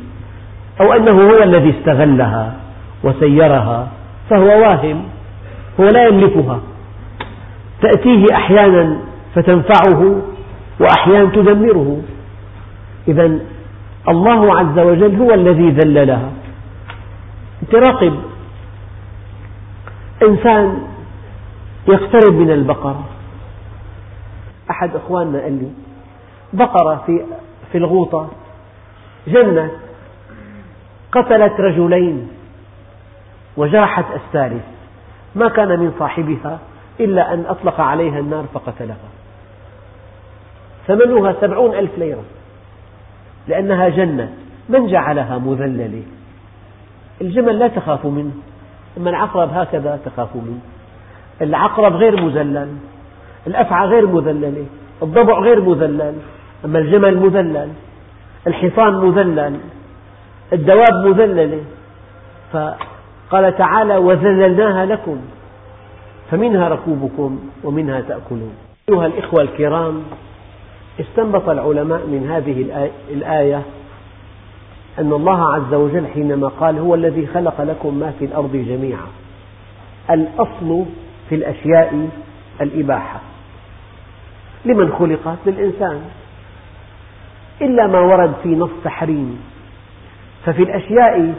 [0.81, 2.55] أو أنه هو الذي استغلها
[3.05, 3.89] وسيرها
[4.33, 5.05] فهو واهم
[5.81, 6.61] هو لا يملكها.
[7.83, 8.97] تأتيه أحيانا
[9.35, 10.23] فتنفعه
[10.81, 12.03] وأحيانا تدمره.
[13.09, 13.39] إذا
[14.09, 16.31] الله عز وجل هو الذي ذللها
[17.63, 18.15] أنت راقب.
[20.23, 20.83] إنسان
[21.89, 23.05] يقترب من البقرة.
[24.71, 25.71] أحد أخواننا قال لي
[26.53, 27.21] بقرة في
[27.73, 28.29] في الغوطة
[29.27, 29.71] جنة
[31.13, 32.29] قتلت رجلين.
[33.57, 34.63] وجرحت الثالث.
[35.35, 36.59] ما كان من صاحبها
[37.01, 38.97] إلا أن أطلق عليها النار فقتلها.
[40.87, 42.25] ثمنها سبعون ألف ليرة
[43.49, 44.33] لأنها جنة.
[44.69, 46.03] من جعلها مذللة؟
[47.21, 48.33] الجمل لا تخاف منه.
[48.99, 50.61] أما العقرب هكذا تخاف منه.
[51.43, 52.77] العقرب غير مذلل
[53.47, 54.67] الأفعى غير مذللة
[55.03, 56.15] الضبع غير مذلل
[56.65, 57.73] أما الجمل مذلل
[58.47, 59.61] الحصان مذلل
[60.53, 61.65] الدواب مذللة.
[63.33, 65.17] فقال تعالى وذللناها لكم
[66.31, 68.55] فمنها ركوبكم ومنها تأكلون.
[68.89, 70.03] أيها الإخوة الكرام
[71.01, 73.63] استنبط العلماء من هذه الآية
[74.99, 79.07] أن الله عز وجل حينما قال هو الذي خلق لكم ما في الأرض جميعا.
[80.11, 80.85] الأصل
[81.29, 82.09] في الأشياء
[82.61, 83.21] الإباحة.
[84.65, 86.01] لمن خلقت؟ للإنسان.
[87.63, 89.41] إلا ما ورد في نص تحريم.
[90.45, 91.35] ففي الأشياء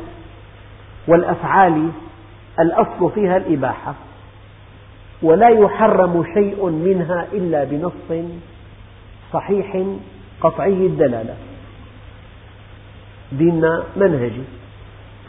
[1.08, 1.92] والأفعال
[2.60, 3.94] الأصل فيها الإباحة
[5.22, 8.28] ولا يحرم شيء منها إلا بنص
[9.34, 9.86] صحيح
[10.42, 11.36] قطعي الدلالة.
[13.32, 14.44] ديننا منهجي.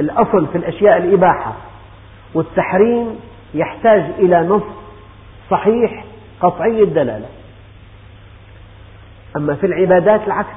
[0.01, 1.53] الأصل في الأشياء الإباحة
[2.35, 3.21] والتحريم
[3.55, 4.63] يحتاج إلى نص
[5.51, 6.05] صحيح
[6.41, 7.29] قطعي الدلالة.
[9.37, 10.57] أما في العبادات العكس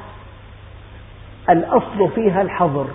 [1.49, 2.88] الأصل فيها الحظر.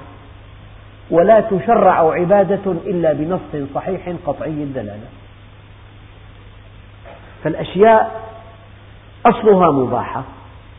[1.12, 5.09] ولا تشرع عبادة إلا بنص صحيح قطعي الدلالة.
[7.44, 8.31] فالأشياء
[9.27, 10.22] أصلها مباحة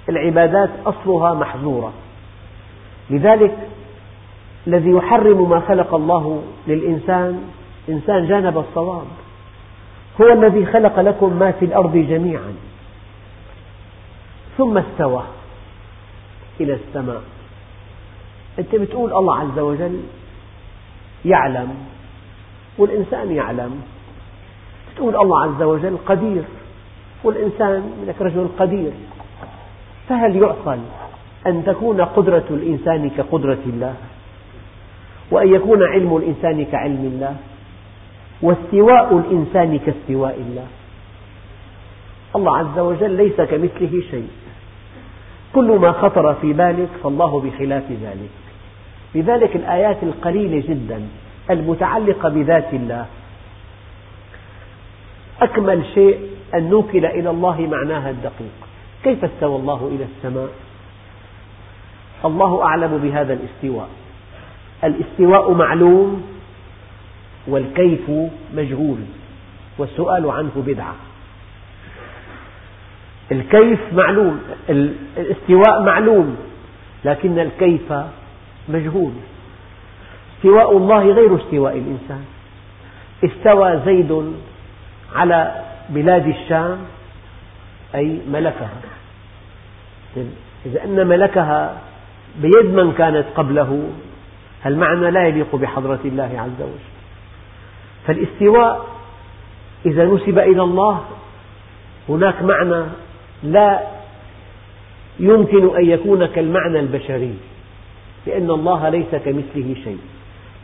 [0.09, 1.93] العبادات أصلها محظورة
[3.09, 3.57] لذلك
[4.67, 7.49] الذي يحرم ما خلق الله للإنسان
[7.89, 9.07] إنسان جانب الصواب.
[10.21, 12.55] هو الذي خلق لكم ما في الأرض جميعا.
[14.57, 15.23] ثم استوى
[16.59, 17.21] إلى السماء.
[18.59, 19.99] أنت بتقول الله عز وجل
[21.25, 21.75] يعلم
[22.77, 23.81] والإنسان يعلم.
[24.95, 26.43] تقول الله عز وجل قدير
[27.23, 28.91] والإنسان لك رجل قدير.
[30.09, 30.79] فهل يعقل
[31.47, 33.95] أن تكون قدرة الإنسان كقدرة الله؟
[35.31, 37.36] وأن يكون علم الإنسان كعلم الله؟
[38.41, 40.67] واستواء الإنسان كاستواء الله؟
[42.36, 44.27] الله عز وجل ليس كمثله شيء.
[45.53, 48.42] كل ما خطر في بالك فالله بخلاف ذلك.
[49.15, 51.02] لذلك الآيات القليلة جدا
[51.49, 53.06] المتعلقة بذات الله.
[55.41, 56.19] أكمل شيء
[56.56, 58.67] أن نوكل إلى الله معناها الدقيق.
[59.04, 60.49] كيف استوى الله إلى السماء؟
[62.26, 63.89] الله أعلم بهذا الاستواء.
[64.84, 66.23] الاستواء معلوم
[67.47, 68.12] والكيف
[68.54, 68.99] مجهول
[69.78, 70.95] والسؤال عنه بدعة.
[73.32, 74.41] الكيف معلوم
[75.17, 76.38] الاستواء معلوم
[77.06, 77.93] لكن الكيف
[78.69, 79.12] مجهول.
[80.38, 82.26] استواء الله غير استواء الإنسان.
[83.23, 84.34] استوى زيد
[85.15, 86.78] على بلاد الشام
[87.95, 88.82] أي ملكها.
[90.66, 91.78] إذا أن ملكها
[92.41, 93.89] بيد من كانت قبله
[94.66, 96.93] المعنى لا يليق بحضرة الله عز وجل.
[98.07, 98.86] فالاستواء
[99.86, 101.05] إذا نسب إلى الله
[102.09, 102.86] هناك معنى
[103.43, 103.80] لا
[105.20, 107.38] يمكن أن يكون كالمعنى البشري.
[108.28, 109.99] لأن الله ليس كمثله شيء.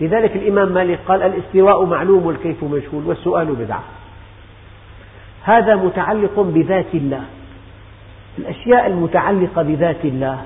[0.02, 3.84] لذلك الإمام مالك قال الاستواء معلوم والكيف مجهول والسؤال بدعة.
[5.44, 7.24] هذا متعلق بذات الله.
[8.38, 10.42] الأشياء المتعلقة بذات الله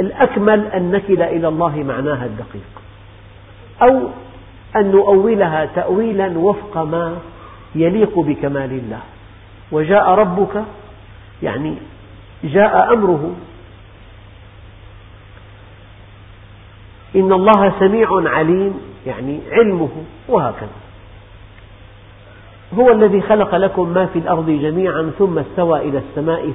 [0.00, 2.82] الأكمل أن نكل إلى الله معناها الدقيق.
[3.82, 4.08] أو
[4.76, 7.16] أن نؤولها تأويلا وفق ما
[7.74, 9.00] يليق بكمال الله.
[9.72, 10.64] وجاء ربك
[11.42, 11.74] يعني
[12.44, 13.30] جاء أمره
[17.16, 19.90] إن الله سميع عليم يعني علمه
[20.28, 20.68] وهكذا.
[22.74, 26.52] هو الذي خلق لكم ما في الأرض جميعا ثم استوى إلى السماء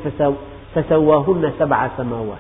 [0.76, 2.38] فسواهن سبع سماوات.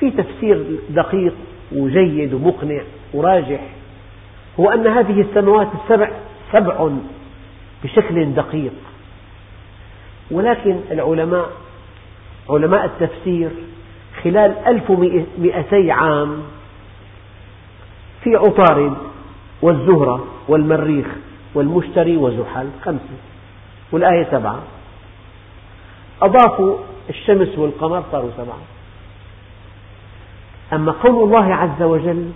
[0.00, 1.34] في تفسير دقيق
[1.72, 2.82] وجيد ومقنع
[3.14, 3.60] وراجح
[4.60, 6.10] هو أن هذه السماوات السبع
[6.52, 6.88] سبع
[7.84, 8.72] بشكل دقيق.
[10.30, 11.50] ولكن العلماء
[12.50, 13.50] علماء التفسير
[14.24, 16.42] خلال 1200 عام
[18.24, 18.92] في عطارد
[19.62, 21.06] والزهرة والمريخ
[21.54, 23.16] والمشتري وزحل خمسة
[23.92, 24.58] والآية سبعة.
[26.22, 26.76] أضافوا
[27.10, 28.58] الشمس والقمر صاروا سبعة.
[30.72, 32.30] أما قول الله عز وجل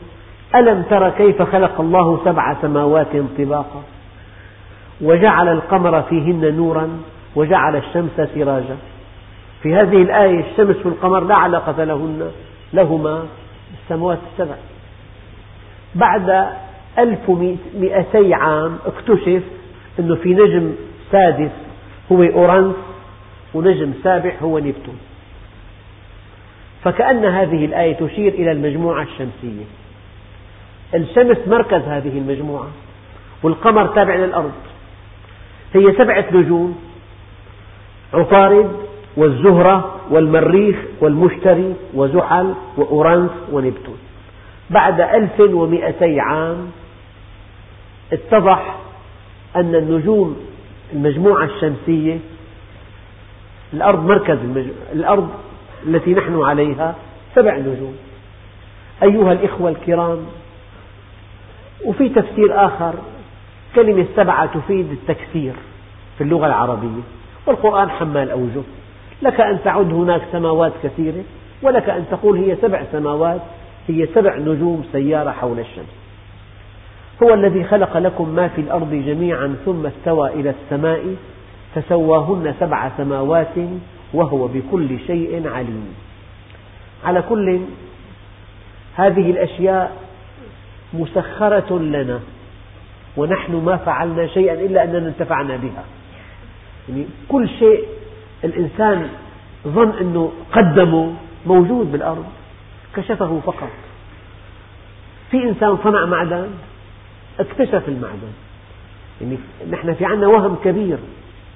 [0.55, 3.83] ألم تر كيف خلق الله سبع سماوات طباقا؟
[5.01, 7.01] وجعل القمر فيهن نورا
[7.37, 8.77] وجعل الشمس سراجا.
[9.63, 12.31] في هذه الآية الشمس والقمر لا علاقة لهن
[12.73, 13.27] لهما
[13.71, 14.55] بالسماوات السبع.
[15.97, 16.49] بعد
[16.99, 19.43] 1200 عام اكتشف
[19.99, 20.73] أنه في نجم
[21.13, 21.51] سادس
[22.13, 22.77] هو أورانس
[23.55, 24.99] ونجم سابع هو نبتون.
[26.85, 29.65] فكأن هذه الآية تشير إلى المجموعة الشمسية.
[30.95, 32.69] الشمس مركز هذه المجموعة
[33.43, 34.53] والقمر تابع للأرض.
[35.75, 36.81] هي سبعة نجوم
[38.15, 38.73] عطارد
[39.17, 43.99] والزهرة والمريخ والمشتري وزحل وأورانس ونبتون.
[44.71, 46.71] بعد ألف ومئتي عام
[48.13, 48.77] اتضح
[49.57, 50.37] أن النجوم
[50.93, 52.19] المجموعة الشمسية
[53.73, 54.39] الأرض مركز
[54.93, 55.29] الأرض
[55.87, 56.95] التي نحن عليها
[57.35, 57.97] سبع نجوم.
[59.03, 60.27] أيها الإخوة الكرام
[61.85, 62.95] وفي تفسير آخر
[63.75, 65.53] كلمة سبعة تفيد التكثير
[66.19, 67.03] في اللغة العربية.
[67.47, 68.63] والقرآن حمال أوجه.
[69.23, 71.25] لك أن تعد هناك سماوات كثيرة
[71.63, 73.41] ولك أن تقول هي سبع سماوات.
[73.89, 75.95] هي سبع نجوم سيارة حول الشمس.
[77.23, 81.17] هو الذي خلق لكم ما في الأرض جميعا ثم استوى إلى السماء
[81.75, 83.55] فسواهن سبع سماوات
[84.15, 85.95] وهو بكل شيء عليم.
[87.05, 87.61] على كل
[88.95, 89.97] هذه الأشياء
[90.95, 92.21] مسخرة لنا
[93.17, 95.85] ونحن ما فعلنا شيئا إلا أننا انتفعنا بها.
[96.89, 97.85] يعني كل شيء
[98.45, 99.09] الإنسان
[99.69, 101.13] ظن أنه قدمه
[101.47, 102.25] موجود بالأرض.
[102.97, 103.69] كشفه فقط.
[105.31, 106.51] في إنسان صنع معدن
[107.41, 108.33] اكتشف المعدن.
[109.21, 109.39] يعني
[109.71, 110.99] نحن في عنا وهم كبير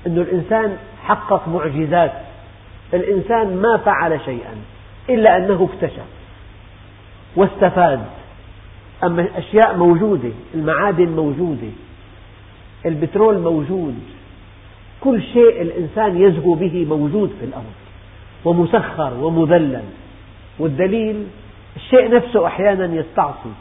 [0.07, 2.13] أن الإنسان حقق معجزات.
[2.95, 4.55] الإنسان ما فعل شيئا
[5.11, 6.05] إلا أنه اكتشف
[7.37, 8.05] واستفاد.
[9.05, 11.69] أما أشياء موجودة المعادن موجودة
[12.87, 13.95] البترول موجود
[15.01, 17.75] كل شيء الإنسان يزهو به موجود في الأرض
[18.45, 19.83] ومسخر ومذلل.
[20.61, 21.27] والدليل
[21.77, 23.53] الشيء نفسه أحيانا يستعصي.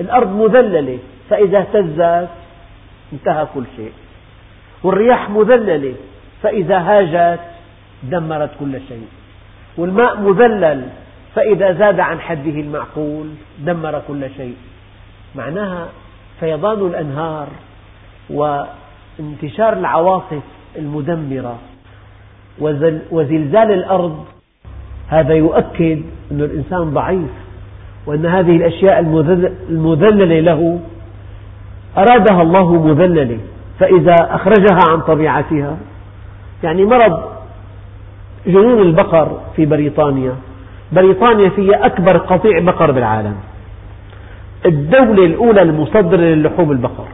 [0.00, 0.98] الأرض مذللة
[1.30, 2.28] فإذا اهتزت
[3.12, 3.92] انتهى كل شيء.
[4.82, 5.94] والرياح مذللة
[6.42, 7.40] فإذا هاجت
[8.02, 9.08] دمرت كل شيء.
[9.76, 10.88] والماء مذلل
[11.34, 13.26] فإذا زاد عن حده المعقول
[13.58, 14.56] دمر كل شيء.
[15.34, 15.88] معناها
[16.40, 17.48] فيضان الأنهار
[18.30, 20.42] وانتشار العواصف
[20.76, 21.58] المدمرة.
[23.10, 24.24] وزلزال الأرض
[25.10, 26.02] هذا يؤكد
[26.32, 27.30] أن الإنسان ضعيف
[28.06, 29.00] وأن هذه الأشياء
[29.70, 30.80] المذللة له
[31.98, 33.38] أرادها الله مذللة
[33.78, 35.76] فإذا أخرجها عن طبيعتها
[36.62, 37.22] يعني مرض
[38.46, 40.32] جنون البقر في بريطانيا.
[40.92, 43.34] بريطانيا فيها أكبر قطيع بقر بالعالم.
[44.66, 47.06] الدولة الأولى المصدرة للحوم البقر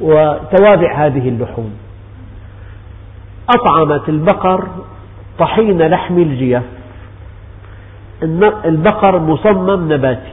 [0.00, 1.72] وتوابع هذه اللحوم.
[3.48, 4.68] أطعمت البقر
[5.38, 6.62] طحين لحم الجيف
[8.64, 10.32] البقر مصمم نباتي.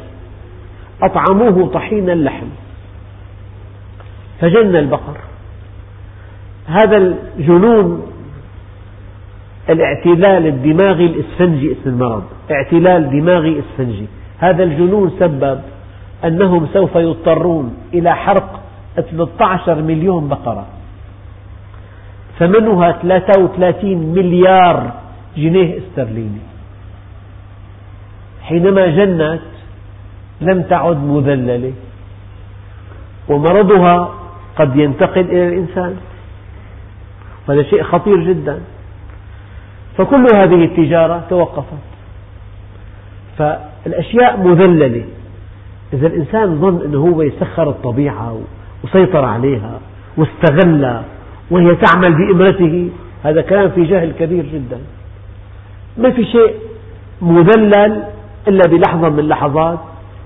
[1.02, 2.48] أطعموه طحين اللحم.
[4.42, 5.18] فجن البقر.
[6.68, 8.12] هذا الجنون
[9.70, 12.24] الاعتلال الدماغي الإسفنجي اسم المرض.
[12.52, 14.06] اعتلال دماغي إسفنجي.
[14.40, 15.62] هذا الجنون سبب
[16.26, 18.62] أنهم سوف يضطرون إلى حرق
[18.96, 20.66] 13 مليون بقرة.
[22.40, 24.94] ثمنها 33 مليار
[25.38, 26.42] جنيه استرليني.
[28.42, 29.42] حينما جنت
[30.42, 31.74] لم تعد مذللة
[33.30, 34.14] ومرضها
[34.56, 35.96] قد ينتقل إلى الإنسان.
[37.48, 38.60] وهذا شيء خطير جدا.
[39.98, 41.84] فكل هذه التجارة توقفت.
[43.38, 45.04] فالأشياء مذللة.
[45.94, 48.42] إذا الإنسان ظن أنه هو يسخر الطبيعة
[48.84, 49.80] وسيطر عليها
[50.18, 51.04] واستغلها
[51.52, 52.90] وهي تعمل بإمرته
[53.24, 54.80] هذا كلام في جهل كبير جدا.
[55.98, 56.54] ما في شيء
[57.22, 58.04] مذلل
[58.48, 59.80] إلا بلحظة من اللحظات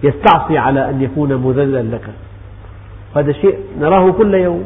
[0.03, 2.09] يستعصي على أن يكون مذلا لك.
[3.15, 4.63] هذا شيء نراه كل يوم.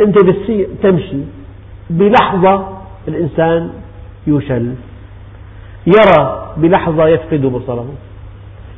[0.00, 1.20] أنت بالسير تمشي
[1.90, 2.68] بلحظة
[3.08, 3.70] الإنسان
[4.26, 4.74] يشل
[5.86, 7.88] يرى بلحظة يفقد بصره.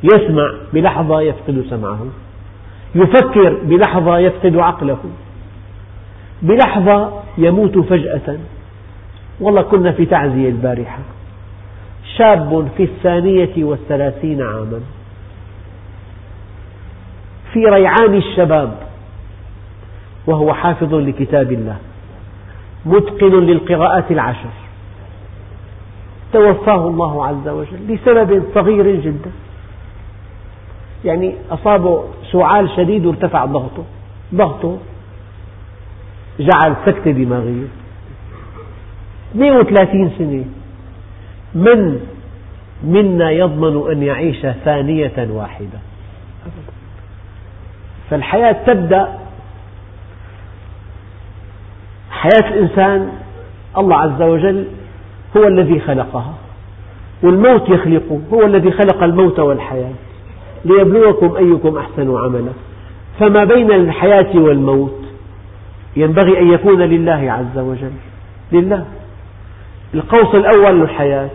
[0.03, 1.99] يسمع بلحظة يفقد سمعه.
[2.95, 4.97] يفكر بلحظة يفقد عقله.
[6.41, 8.37] بلحظة يموت فجأة.
[9.39, 10.99] والله كنا في تعزية البارحة.
[12.17, 14.81] شاب في الثانية والثلاثين عاما.
[17.53, 18.77] في ريعان الشباب.
[20.27, 21.77] وهو حافظ لكتاب الله.
[22.85, 24.49] متقن للقراءات العشر.
[26.33, 29.31] توفاه الله عز وجل لسبب صغير جدا.
[31.05, 33.83] يعني أصابه سعال شديد وارتفع ضغطه.
[34.35, 34.77] ضغطه
[36.39, 37.67] جعل سكتة دماغية
[39.35, 40.45] 32 سنة.
[41.55, 41.99] من
[42.83, 45.79] منا يضمن أن يعيش ثانية واحدة؟
[48.09, 49.17] فالحياة تبدأ.
[52.11, 53.09] حياة الإنسان
[53.77, 54.67] الله عز وجل
[55.37, 56.33] هو الذي خلقها.
[57.23, 58.21] والموت يخلقه.
[58.33, 59.93] هو الذي خلق الموت والحياة.
[60.65, 62.51] ليبلوكم أيكم أحسن عملا.
[63.19, 65.06] فما بين الحياة والموت
[65.97, 67.91] ينبغي أن يكون لله عز وجل.
[68.51, 68.85] لله.
[69.93, 71.29] القوس الأول الحياة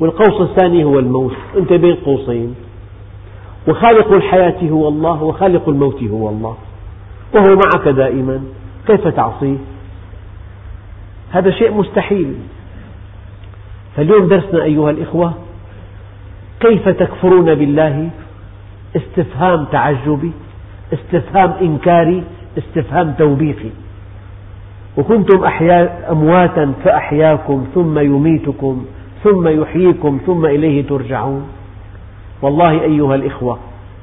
[0.00, 1.36] والقوس الثاني هو الموت.
[1.56, 2.54] أنت بين قوسين.
[3.68, 6.56] وخالق الحياة هو الله وخالق الموت هو الله.
[7.34, 8.42] وهو معك دائما.
[8.86, 9.56] كيف تعصيه؟
[11.30, 12.34] هذا شيء مستحيل.
[13.96, 15.34] فاليوم درسنا أيها الإخوة
[16.60, 18.10] كيف تكفرون بالله؟
[18.96, 20.32] استفهام تعجبي
[20.92, 22.24] استفهام إنكاري
[22.58, 23.70] استفهام توبيخي.
[24.96, 28.86] وكنتم أحياء أمواتا فأحياكم ثم يميتكم
[29.24, 31.48] ثم يحييكم ثم إليه ترجعون.
[32.42, 33.58] والله أيها الإخوة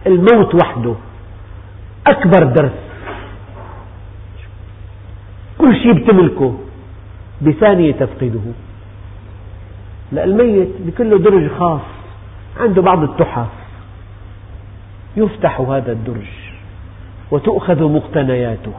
[0.07, 0.93] الموت وحده
[2.07, 2.71] أكبر درس.
[5.57, 6.53] كل شيء بتملكه
[7.41, 8.41] بثانية تفقده.
[10.11, 11.81] لا الميت بكل درج خاص
[12.59, 13.47] عنده بعض التحف.
[15.17, 16.27] يفتح هذا الدرج
[17.31, 18.71] وتؤخذ مقتنياته.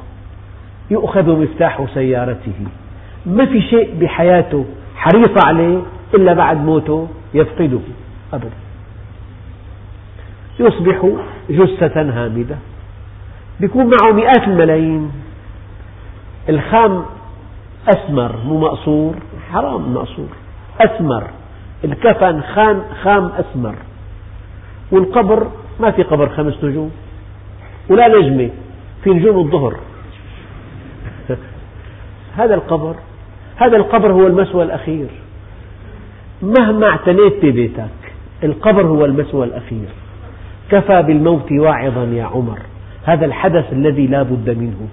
[0.90, 2.66] يؤخذ مفتاح سيارته.
[3.26, 4.64] ما في شيء بحياته
[4.96, 5.82] حريص عليه
[6.14, 7.80] إلا بعد موته يفقده
[8.32, 8.50] أبدا.
[10.60, 11.10] يصبح
[11.50, 12.56] جثة هامدة.
[13.60, 15.12] يكون معه مئات الملايين.
[16.48, 17.04] الخام
[17.88, 19.14] أسمر مو مقصور
[19.52, 20.28] حرام مقصور.
[20.80, 21.24] أسمر.
[21.84, 23.74] الكفن خام, خام أسمر.
[24.92, 25.46] والقبر
[25.80, 26.90] ما في قبر خمس نجوم.
[27.90, 28.50] ولا نجمة
[29.04, 29.76] في نجوم الظهر.
[32.36, 32.94] هذا القبر
[33.56, 35.06] هذا القبر هو المسوى الأخير.
[36.42, 38.12] مهما اعتنيت ببيتك
[38.44, 39.88] القبر هو المسوى الأخير.
[40.70, 42.58] كفى بالموت واعظا يا عمر.
[43.04, 44.88] هذا الحدث الذي لا بد منه.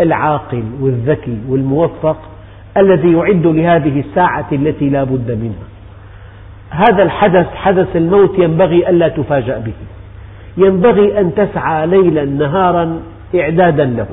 [0.00, 2.16] العاقل والذكي والموفق
[2.76, 5.66] الذي يعد لهذه الساعة التي لا بد منها.
[6.70, 9.72] هذا الحدث حدث الموت ينبغي ألا تفاجأ به.
[10.56, 13.00] ينبغي أن تسعى ليلا نهارا
[13.34, 14.06] إعدادا له.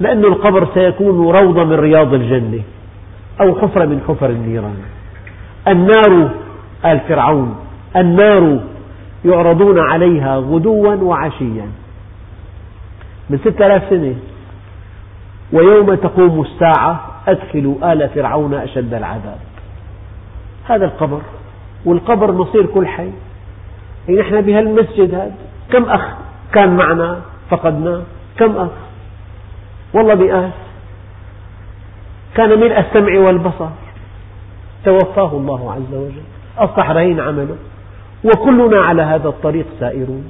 [0.00, 2.62] لأن القبر سيكون روضة من رياض الجنة
[3.40, 4.76] أو حفرة من حفر النيران.
[5.68, 6.30] النار
[6.84, 7.56] آل فرعون
[7.96, 8.60] النار
[9.24, 11.68] يعرضون عليها غدوا وعشيا.
[13.30, 14.14] من ستة آلاف سنة.
[15.52, 19.38] ويوم تقوم الساعة أدخلوا آل فرعون أشد العذاب.
[20.68, 21.20] هذا القبر
[21.84, 23.10] والقبر مصير كل حي.
[24.08, 25.32] يعني نحن بهالمسجد هذا
[25.72, 26.08] كم أخ
[26.52, 27.20] كان معنا
[27.50, 28.02] فقدناه؟
[28.38, 28.68] كم أخ
[29.94, 30.52] والله مئات
[32.34, 33.68] كان ملء السمع والبصر.
[34.84, 36.22] توفاه الله عز وجل.
[36.58, 37.56] أصبح رهين عمله
[38.24, 40.24] وكلنا على هذا الطريق سائرون.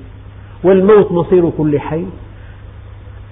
[0.65, 2.05] والموت مصير كل حي.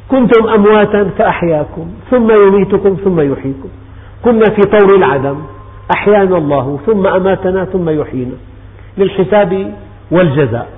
[0.08, 1.90] كنتم أمواتا فأحياكم.
[2.10, 3.68] ثم يميتكم ثم يحييكم.
[4.24, 5.42] كنا في طور العدم.
[5.94, 8.36] أحيانا الله ثم أماتنا ثم يحيينا.
[8.98, 9.74] للحساب
[10.10, 10.68] والجزاء.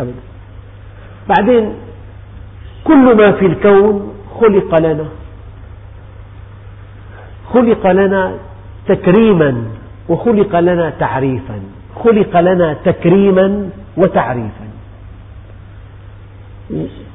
[0.00, 0.22] أبدا.
[1.28, 1.74] بعدين
[2.84, 5.04] كل ما في الكون خلق لنا.
[7.52, 8.34] خلق لنا
[8.88, 9.64] تكريما
[10.08, 11.60] وخلق لنا تعريفا.
[12.04, 14.68] خلق لنا تكريما وتعريفا.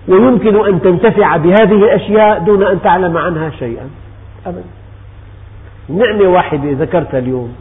[0.07, 3.89] ويمكن أن تنتفع بهذه الأشياء دون أن تعلم عنها شيئا.
[4.45, 4.63] أبدا.
[5.89, 7.55] نعمة واحدة ذكرتها اليوم.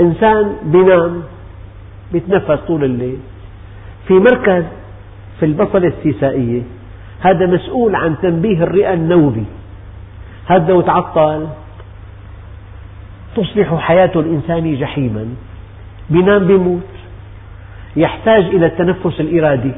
[0.00, 1.22] إنسان بينام
[2.12, 3.18] بيتنفس طول الليل.
[4.08, 4.64] في مركز
[5.40, 6.62] في البصلة السيسائية.
[7.22, 9.44] هذا مسؤول عن تنبيه الرئة النوبي
[10.46, 11.46] هذا لو تعطل
[13.36, 15.26] تصبح حياة الإنسان جحيما.
[16.10, 16.82] بينام بيموت.
[17.96, 19.72] يحتاج إلى التنفس الإرادي.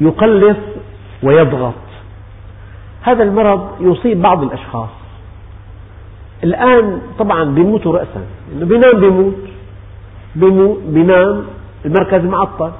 [0.00, 0.56] يقلص
[1.22, 1.74] ويضغط.
[3.02, 4.88] هذا المرض يصيب بعض الأشخاص.
[6.44, 8.26] الآن طبعا بيموتوا رأسا.
[8.52, 10.78] بينام بيموت.
[10.86, 11.44] بينام
[11.84, 12.72] المركز معطل.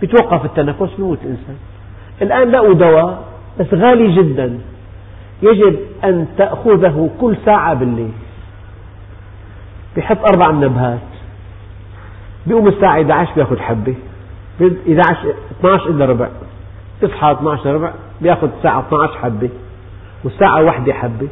[0.00, 1.56] بيتوقف التنفس بيموت الإنسان.
[2.22, 3.22] الآن لقوا دواء
[3.60, 4.58] بس غالي جدا.
[5.42, 8.12] يجب أن تأخذه كل ساعة بالليل.
[9.96, 11.00] بيحط أربع منبهات.
[12.46, 13.94] بيقوم الساعة 11 بياخذ حبة.
[14.60, 16.28] 11 12 إلا ربع.
[17.00, 19.48] بيصحى 12 ربع بياخذ الساعة 12 حبة.
[20.24, 21.28] والساعة واحدة حبة.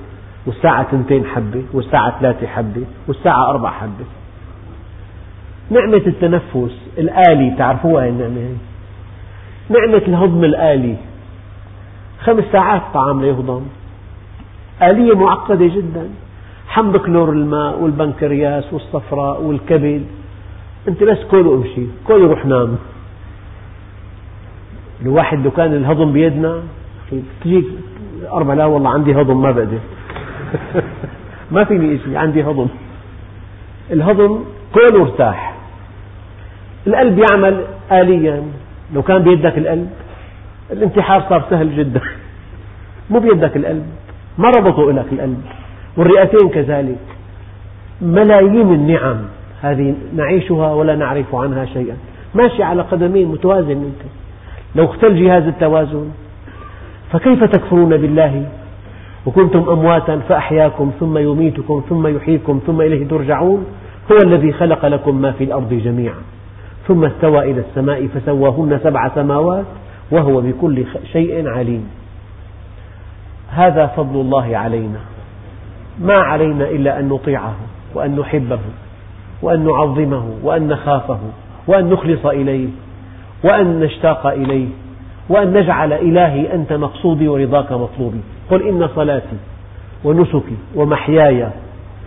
[0.46, 1.62] والساعة تنتين حبة.
[1.72, 2.84] والساعة ثلاثة حبة.
[3.08, 4.04] والساعة أربع حبة.
[5.70, 8.56] نعمة التنفس الآلي تعرفوها النعمة
[9.70, 10.96] نعمة الهضم الآلي.
[12.20, 13.62] خمس ساعات طعام ليهضم.
[14.82, 16.08] آلية معقدة جدا.
[16.68, 20.02] حمض كلور الماء والبنكرياس والصفراء والكبد.
[20.88, 22.76] أنت بس كل وامشي كل وروح نام.
[25.02, 26.62] الواحد لو كان الهضم بيدنا
[27.44, 27.64] تجيك
[28.32, 29.78] أربع لا والله عندي هضم ما بقدر.
[31.52, 32.68] ما فيني شيء عندي هضم.
[33.90, 34.44] الهضم
[34.74, 35.47] كل ارتاح
[36.88, 37.54] القلب يعمل
[37.92, 38.42] آليا.
[38.94, 39.90] لو كان بيدك القلب
[40.72, 42.00] الانتحار صار سهل جدا.
[43.10, 43.86] مو بيدك القلب
[44.38, 45.40] ما ربطوا لك القلب.
[45.96, 47.04] والرئتين كذلك.
[48.02, 49.18] ملايين النعم
[49.62, 51.96] هذه نعيشها ولا نعرف عنها شيئا.
[52.34, 54.02] ماشي على قدمين متوازن أنت.
[54.76, 56.08] لو اختل جهاز التوازن
[57.12, 58.46] فكيف تكفرون بالله؟
[59.26, 63.66] وكنتم أمواتا فأحياكم ثم يميتكم ثم يحييكم ثم إليه ترجعون.
[64.12, 66.22] هو الذي خلق لكم ما في الأرض جميعا.
[66.88, 69.64] ثم استوى إلى السماء فسواهن سبع سماوات
[70.10, 71.88] وهو بكل شيء عليم.
[73.50, 74.98] هذا فضل الله علينا.
[76.00, 77.54] ما علينا إلا أن نطيعه
[77.94, 78.58] وأن نحبه
[79.42, 81.18] وأن نعظمه وأن نخافه
[81.66, 82.68] وأن نخلص إليه
[83.44, 84.68] وأن نشتاق إليه
[85.28, 88.20] وأن نجعل إلهي أنت مقصودي ورضاك مطلوبي.
[88.50, 89.36] قل إن صلاتي
[90.04, 91.48] ونسكي ومحياي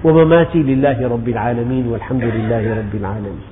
[0.03, 3.50] ومماتي لله رب العالمين والحمد لله رب العالمين.